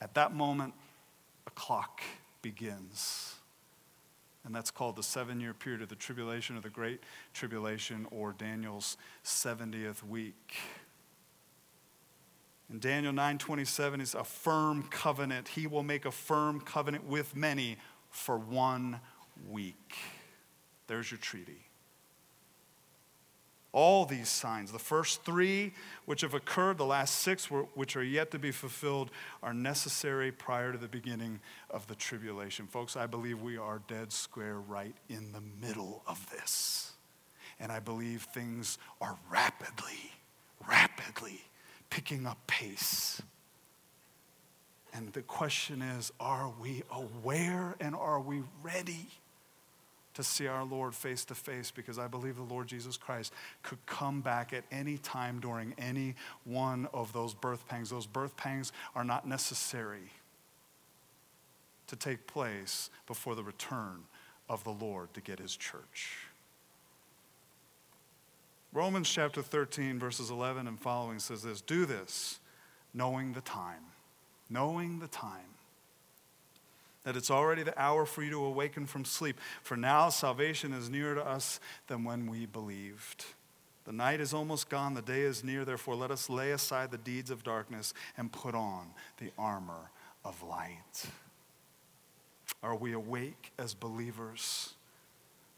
at 0.00 0.14
that 0.14 0.34
moment, 0.34 0.72
a 1.46 1.50
clock 1.50 2.00
begins. 2.40 3.34
And 4.46 4.54
that's 4.54 4.70
called 4.70 4.96
the 4.96 5.02
seven 5.02 5.42
year 5.42 5.52
period 5.52 5.82
of 5.82 5.90
the 5.90 5.94
tribulation 5.94 6.56
or 6.56 6.62
the 6.62 6.70
great 6.70 7.02
tribulation 7.34 8.06
or 8.10 8.32
Daniel's 8.32 8.96
70th 9.26 10.02
week. 10.02 10.56
In 12.70 12.80
Daniel 12.80 13.12
9:27 13.12 14.00
is 14.00 14.14
a 14.14 14.24
firm 14.24 14.82
covenant. 14.84 15.48
He 15.48 15.66
will 15.66 15.82
make 15.82 16.04
a 16.04 16.10
firm 16.12 16.60
covenant 16.60 17.04
with 17.04 17.34
many 17.34 17.78
for 18.10 18.36
one 18.36 19.00
week. 19.48 19.96
There's 20.86 21.10
your 21.10 21.18
treaty. 21.18 21.64
All 23.72 24.06
these 24.06 24.28
signs, 24.28 24.72
the 24.72 24.78
first 24.78 25.24
three 25.24 25.74
which 26.04 26.22
have 26.22 26.34
occurred, 26.34 26.78
the 26.78 26.86
last 26.86 27.16
six 27.16 27.50
which 27.50 27.96
are 27.96 28.02
yet 28.02 28.30
to 28.30 28.38
be 28.38 28.50
fulfilled, 28.50 29.10
are 29.42 29.54
necessary 29.54 30.32
prior 30.32 30.72
to 30.72 30.78
the 30.78 30.88
beginning 30.88 31.40
of 31.70 31.86
the 31.86 31.94
tribulation. 31.94 32.66
Folks, 32.66 32.96
I 32.96 33.06
believe 33.06 33.40
we 33.40 33.58
are 33.58 33.82
dead 33.86 34.12
square 34.12 34.58
right 34.58 34.94
in 35.08 35.32
the 35.32 35.42
middle 35.60 36.02
of 36.06 36.28
this. 36.30 36.92
And 37.60 37.70
I 37.70 37.80
believe 37.80 38.22
things 38.22 38.78
are 39.00 39.18
rapidly, 39.30 40.12
rapidly 40.66 41.42
picking 41.90 42.26
up 42.26 42.38
pace. 42.46 43.22
And 44.92 45.12
the 45.12 45.22
question 45.22 45.82
is 45.82 46.12
are 46.18 46.52
we 46.60 46.82
aware 46.90 47.76
and 47.80 47.94
are 47.94 48.20
we 48.20 48.42
ready 48.62 49.08
to 50.14 50.24
see 50.24 50.46
our 50.46 50.64
Lord 50.64 50.94
face 50.94 51.24
to 51.26 51.34
face? 51.34 51.70
Because 51.70 51.98
I 51.98 52.08
believe 52.08 52.36
the 52.36 52.42
Lord 52.42 52.66
Jesus 52.66 52.96
Christ 52.96 53.32
could 53.62 53.84
come 53.86 54.20
back 54.20 54.52
at 54.52 54.64
any 54.72 54.98
time 54.98 55.40
during 55.40 55.74
any 55.78 56.14
one 56.44 56.88
of 56.92 57.12
those 57.12 57.34
birth 57.34 57.68
pangs. 57.68 57.90
Those 57.90 58.06
birth 58.06 58.36
pangs 58.36 58.72
are 58.94 59.04
not 59.04 59.26
necessary 59.26 60.10
to 61.86 61.96
take 61.96 62.26
place 62.26 62.90
before 63.06 63.34
the 63.34 63.42
return 63.42 64.04
of 64.48 64.64
the 64.64 64.70
Lord 64.70 65.12
to 65.14 65.20
get 65.20 65.38
his 65.38 65.56
church. 65.56 66.28
Romans 68.72 69.08
chapter 69.08 69.40
13, 69.40 69.98
verses 69.98 70.30
11 70.30 70.66
and 70.66 70.78
following 70.78 71.18
says 71.18 71.42
this 71.42 71.60
Do 71.62 71.86
this, 71.86 72.38
knowing 72.92 73.32
the 73.32 73.40
time, 73.40 73.84
knowing 74.50 74.98
the 74.98 75.08
time, 75.08 75.54
that 77.04 77.16
it's 77.16 77.30
already 77.30 77.62
the 77.62 77.80
hour 77.80 78.04
for 78.04 78.22
you 78.22 78.30
to 78.30 78.44
awaken 78.44 78.84
from 78.84 79.06
sleep. 79.06 79.38
For 79.62 79.76
now 79.76 80.10
salvation 80.10 80.74
is 80.74 80.90
nearer 80.90 81.14
to 81.14 81.26
us 81.26 81.60
than 81.86 82.04
when 82.04 82.26
we 82.26 82.44
believed. 82.44 83.24
The 83.86 83.92
night 83.92 84.20
is 84.20 84.34
almost 84.34 84.68
gone, 84.68 84.92
the 84.92 85.00
day 85.00 85.22
is 85.22 85.42
near, 85.42 85.64
therefore 85.64 85.94
let 85.94 86.10
us 86.10 86.28
lay 86.28 86.50
aside 86.50 86.90
the 86.90 86.98
deeds 86.98 87.30
of 87.30 87.42
darkness 87.42 87.94
and 88.18 88.30
put 88.30 88.54
on 88.54 88.88
the 89.16 89.30
armor 89.38 89.90
of 90.26 90.42
light. 90.42 91.06
Are 92.62 92.76
we 92.76 92.92
awake 92.92 93.52
as 93.58 93.72
believers? 93.72 94.74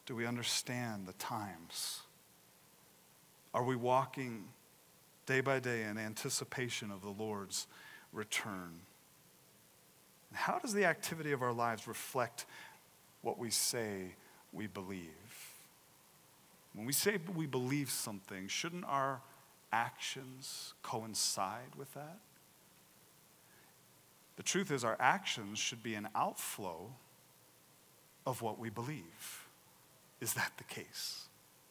Do 0.06 0.14
we 0.14 0.26
understand 0.26 1.08
the 1.08 1.12
times? 1.14 2.02
Are 3.52 3.64
we 3.64 3.76
walking 3.76 4.44
day 5.26 5.40
by 5.40 5.58
day 5.58 5.82
in 5.82 5.98
anticipation 5.98 6.90
of 6.90 7.02
the 7.02 7.10
Lord's 7.10 7.66
return? 8.12 8.80
How 10.32 10.58
does 10.58 10.72
the 10.72 10.84
activity 10.84 11.32
of 11.32 11.42
our 11.42 11.52
lives 11.52 11.88
reflect 11.88 12.46
what 13.22 13.38
we 13.38 13.50
say 13.50 14.14
we 14.52 14.66
believe? 14.66 15.08
When 16.74 16.86
we 16.86 16.92
say 16.92 17.18
we 17.34 17.46
believe 17.46 17.90
something, 17.90 18.46
shouldn't 18.46 18.84
our 18.84 19.20
actions 19.72 20.74
coincide 20.82 21.74
with 21.76 21.92
that? 21.94 22.18
The 24.36 24.42
truth 24.44 24.70
is, 24.70 24.84
our 24.84 24.96
actions 25.00 25.58
should 25.58 25.82
be 25.82 25.94
an 25.94 26.08
outflow 26.14 26.92
of 28.24 28.40
what 28.40 28.58
we 28.58 28.70
believe. 28.70 29.48
Is 30.20 30.34
that 30.34 30.52
the 30.56 30.64
case? 30.64 31.26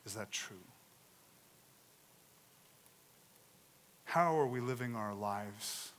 Is 0.06 0.14
that 0.16 0.32
true? 0.32 0.58
How 4.10 4.40
are 4.40 4.48
we 4.48 4.60
living 4.60 4.96
our 4.96 5.14
lives 5.14 5.92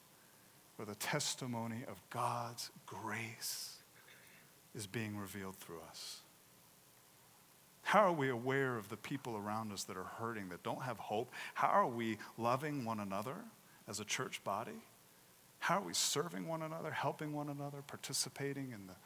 where 0.74 0.84
the 0.84 0.96
testimony 0.96 1.84
of 1.88 2.02
God's 2.10 2.72
grace 2.84 3.76
is 4.74 4.88
being 4.88 5.16
revealed 5.16 5.54
through 5.54 5.78
us? 5.88 6.18
How 7.82 8.00
are 8.00 8.12
we 8.12 8.28
aware 8.28 8.76
of 8.76 8.88
the 8.88 8.96
people 8.96 9.36
around 9.36 9.70
us 9.70 9.84
that 9.84 9.96
are 9.96 10.10
hurting, 10.18 10.48
that 10.48 10.64
don't 10.64 10.82
have 10.82 10.98
hope? 10.98 11.32
How 11.54 11.68
are 11.68 11.86
we 11.86 12.18
loving 12.36 12.84
one 12.84 12.98
another 12.98 13.36
as 13.86 14.00
a 14.00 14.04
church 14.04 14.42
body? 14.42 14.82
How 15.60 15.78
are 15.78 15.86
we 15.86 15.94
serving 15.94 16.48
one 16.48 16.62
another, 16.62 16.90
helping 16.90 17.32
one 17.32 17.48
another, 17.48 17.78
participating 17.86 18.72
in 18.72 18.88
the 18.88 18.96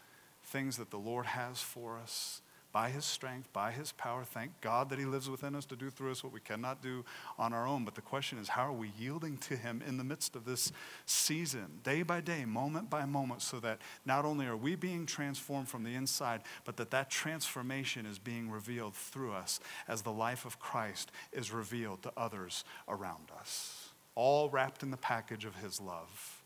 things 0.45 0.79
that 0.79 0.91
the 0.91 0.97
Lord 0.97 1.27
has 1.27 1.61
for 1.61 1.99
us? 1.99 2.41
By 2.75 2.91
his 2.91 3.05
strength, 3.05 3.51
by 3.53 3.71
his 3.71 3.93
power. 3.93 4.25
Thank 4.25 4.61
God 4.61 4.91
that 4.91 4.99
he 4.99 5.05
lives 5.05 5.31
within 5.31 5.55
us 5.55 5.65
to 5.67 5.77
do 5.77 5.91
through 5.91 6.11
us 6.11 6.25
what 6.25 6.33
we 6.33 6.41
cannot 6.41 6.83
do 6.83 7.05
on 7.39 7.53
our 7.53 7.69
own. 7.69 7.85
But 7.85 7.95
the 7.95 8.01
question 8.01 8.37
is, 8.37 8.49
how 8.49 8.67
are 8.67 8.73
we 8.73 8.91
yielding 8.99 9.37
to 9.39 9.57
him 9.57 9.81
in 9.87 9.97
the 9.97 10.03
midst 10.03 10.35
of 10.35 10.45
this 10.45 10.73
season, 11.07 11.79
day 11.85 12.03
by 12.03 12.21
day, 12.21 12.45
moment 12.45 12.91
by 12.91 13.05
moment, 13.05 13.43
so 13.43 13.61
that 13.61 13.79
not 14.05 14.25
only 14.25 14.47
are 14.47 14.57
we 14.57 14.75
being 14.75 15.07
transformed 15.07 15.69
from 15.69 15.85
the 15.85 15.95
inside, 15.95 16.43
but 16.65 16.77
that 16.77 16.91
that 16.91 17.11
transformation 17.11 18.07
is 18.07 18.19
being 18.19 18.51
revealed 18.51 18.95
through 18.95 19.33
us 19.33 19.61
as 19.87 20.03
the 20.03 20.11
life 20.13 20.45
of 20.45 20.59
Christ 20.59 21.13
is 21.33 21.53
revealed 21.53 22.03
to 22.03 22.13
others 22.17 22.65
around 22.89 23.31
us. 23.39 23.91
All 24.17 24.51
wrapped 24.51 24.83
in 24.83 24.91
the 24.91 24.97
package 24.97 25.45
of 25.45 25.55
his 25.55 25.81
love, 25.81 26.43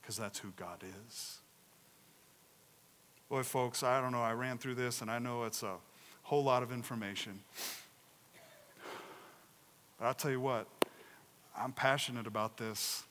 because 0.00 0.16
that's 0.16 0.38
who 0.38 0.52
God 0.54 0.84
is. 1.08 1.41
Boy, 3.32 3.42
folks, 3.42 3.82
I 3.82 3.98
don't 4.02 4.12
know. 4.12 4.20
I 4.20 4.34
ran 4.34 4.58
through 4.58 4.74
this 4.74 5.00
and 5.00 5.10
I 5.10 5.18
know 5.18 5.44
it's 5.44 5.62
a 5.62 5.76
whole 6.24 6.44
lot 6.44 6.62
of 6.62 6.70
information. 6.70 7.40
But 9.98 10.04
I'll 10.04 10.12
tell 10.12 10.30
you 10.30 10.38
what, 10.38 10.66
I'm 11.56 11.72
passionate 11.72 12.26
about 12.26 12.58
this. 12.58 13.04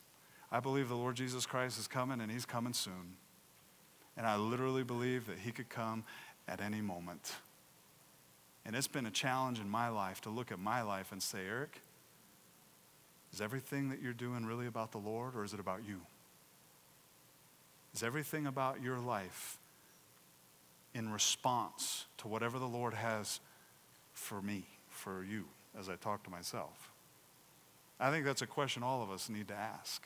I 0.52 0.60
believe 0.60 0.90
the 0.90 0.96
Lord 0.96 1.16
Jesus 1.16 1.48
Christ 1.48 1.80
is 1.80 1.88
coming 1.88 2.22
and 2.22 2.32
he's 2.32 2.46
coming 2.46 2.74
soon. 2.74 3.16
And 4.16 4.28
I 4.28 4.36
literally 4.36 4.84
believe 4.84 5.26
that 5.26 5.40
he 5.40 5.52
could 5.52 5.70
come 5.70 6.04
at 6.48 6.62
any 6.62 6.82
moment. 6.82 7.34
And 8.64 8.76
it's 8.76 8.86
been 8.86 9.08
a 9.08 9.12
challenge 9.12 9.60
in 9.60 9.68
my 9.68 9.90
life 9.90 10.22
to 10.22 10.30
look 10.30 10.52
at 10.52 10.60
my 10.60 10.84
life 10.84 11.12
and 11.12 11.24
say, 11.24 11.40
Eric, 11.50 11.82
is 13.34 13.42
everything 13.42 13.90
that 13.90 14.04
you're 14.04 14.14
doing 14.14 14.46
really 14.46 14.68
about 14.68 14.92
the 14.92 15.00
Lord 15.00 15.36
or 15.36 15.44
is 15.44 15.56
it 15.56 15.60
about 15.60 15.80
you? 15.84 16.02
Is 17.96 18.04
everything 18.04 18.46
about 18.46 18.84
your 18.84 19.00
life 19.00 19.58
in 20.94 21.12
response 21.12 22.06
to 22.18 22.28
whatever 22.28 22.60
the 22.60 22.68
Lord 22.68 22.94
has 22.94 23.40
for 24.14 24.42
me, 24.42 24.66
for 24.90 25.24
you, 25.24 25.46
as 25.80 25.90
I 25.90 25.96
talk 25.96 26.24
to 26.24 26.30
myself? 26.30 26.92
I 28.00 28.10
think 28.10 28.26
that's 28.26 28.42
a 28.42 28.48
question 28.48 28.84
all 28.84 29.04
of 29.04 29.12
us 29.12 29.30
need 29.30 29.48
to 29.50 29.56
ask. 29.56 30.06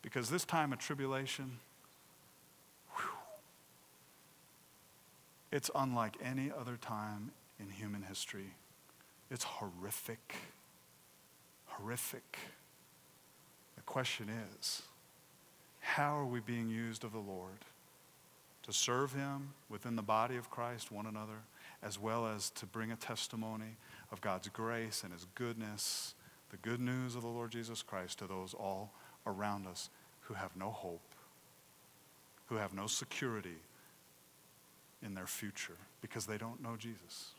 Because 0.00 0.30
this 0.30 0.44
time 0.44 0.72
of 0.72 0.78
tribulation, 0.78 1.58
whew, 2.94 3.08
it's 5.50 5.70
unlike 5.74 6.16
any 6.22 6.52
other 6.56 6.76
time 6.76 7.32
in 7.58 7.70
human 7.70 8.02
history. 8.02 8.54
It's 9.30 9.44
horrific. 9.44 10.36
Horrific. 11.66 12.38
The 13.74 13.82
question 13.82 14.30
is 14.60 14.82
how 15.80 16.16
are 16.16 16.26
we 16.26 16.40
being 16.40 16.68
used 16.68 17.04
of 17.04 17.12
the 17.12 17.18
Lord? 17.18 17.64
To 18.66 18.72
serve 18.72 19.14
Him 19.14 19.54
within 19.68 19.96
the 19.96 20.02
body 20.02 20.36
of 20.36 20.50
Christ, 20.50 20.90
one 20.90 21.06
another, 21.06 21.44
as 21.82 22.00
well 22.00 22.26
as 22.26 22.50
to 22.50 22.66
bring 22.66 22.90
a 22.90 22.96
testimony 22.96 23.76
of 24.10 24.20
God's 24.20 24.48
grace 24.48 25.02
and 25.04 25.12
His 25.12 25.26
goodness, 25.36 26.14
the 26.50 26.56
good 26.56 26.80
news 26.80 27.14
of 27.14 27.22
the 27.22 27.28
Lord 27.28 27.52
Jesus 27.52 27.82
Christ 27.82 28.18
to 28.18 28.26
those 28.26 28.54
all 28.54 28.92
around 29.24 29.66
us 29.66 29.88
who 30.22 30.34
have 30.34 30.56
no 30.56 30.70
hope, 30.70 31.14
who 32.46 32.56
have 32.56 32.74
no 32.74 32.88
security 32.88 33.60
in 35.04 35.14
their 35.14 35.26
future 35.26 35.76
because 36.00 36.26
they 36.26 36.38
don't 36.38 36.60
know 36.60 36.76
Jesus. 36.76 37.34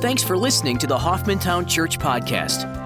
Thanks 0.00 0.22
for 0.22 0.36
listening 0.36 0.76
to 0.78 0.86
the 0.86 0.98
Hoffmantown 0.98 1.66
Church 1.66 1.98
Podcast. 1.98 2.83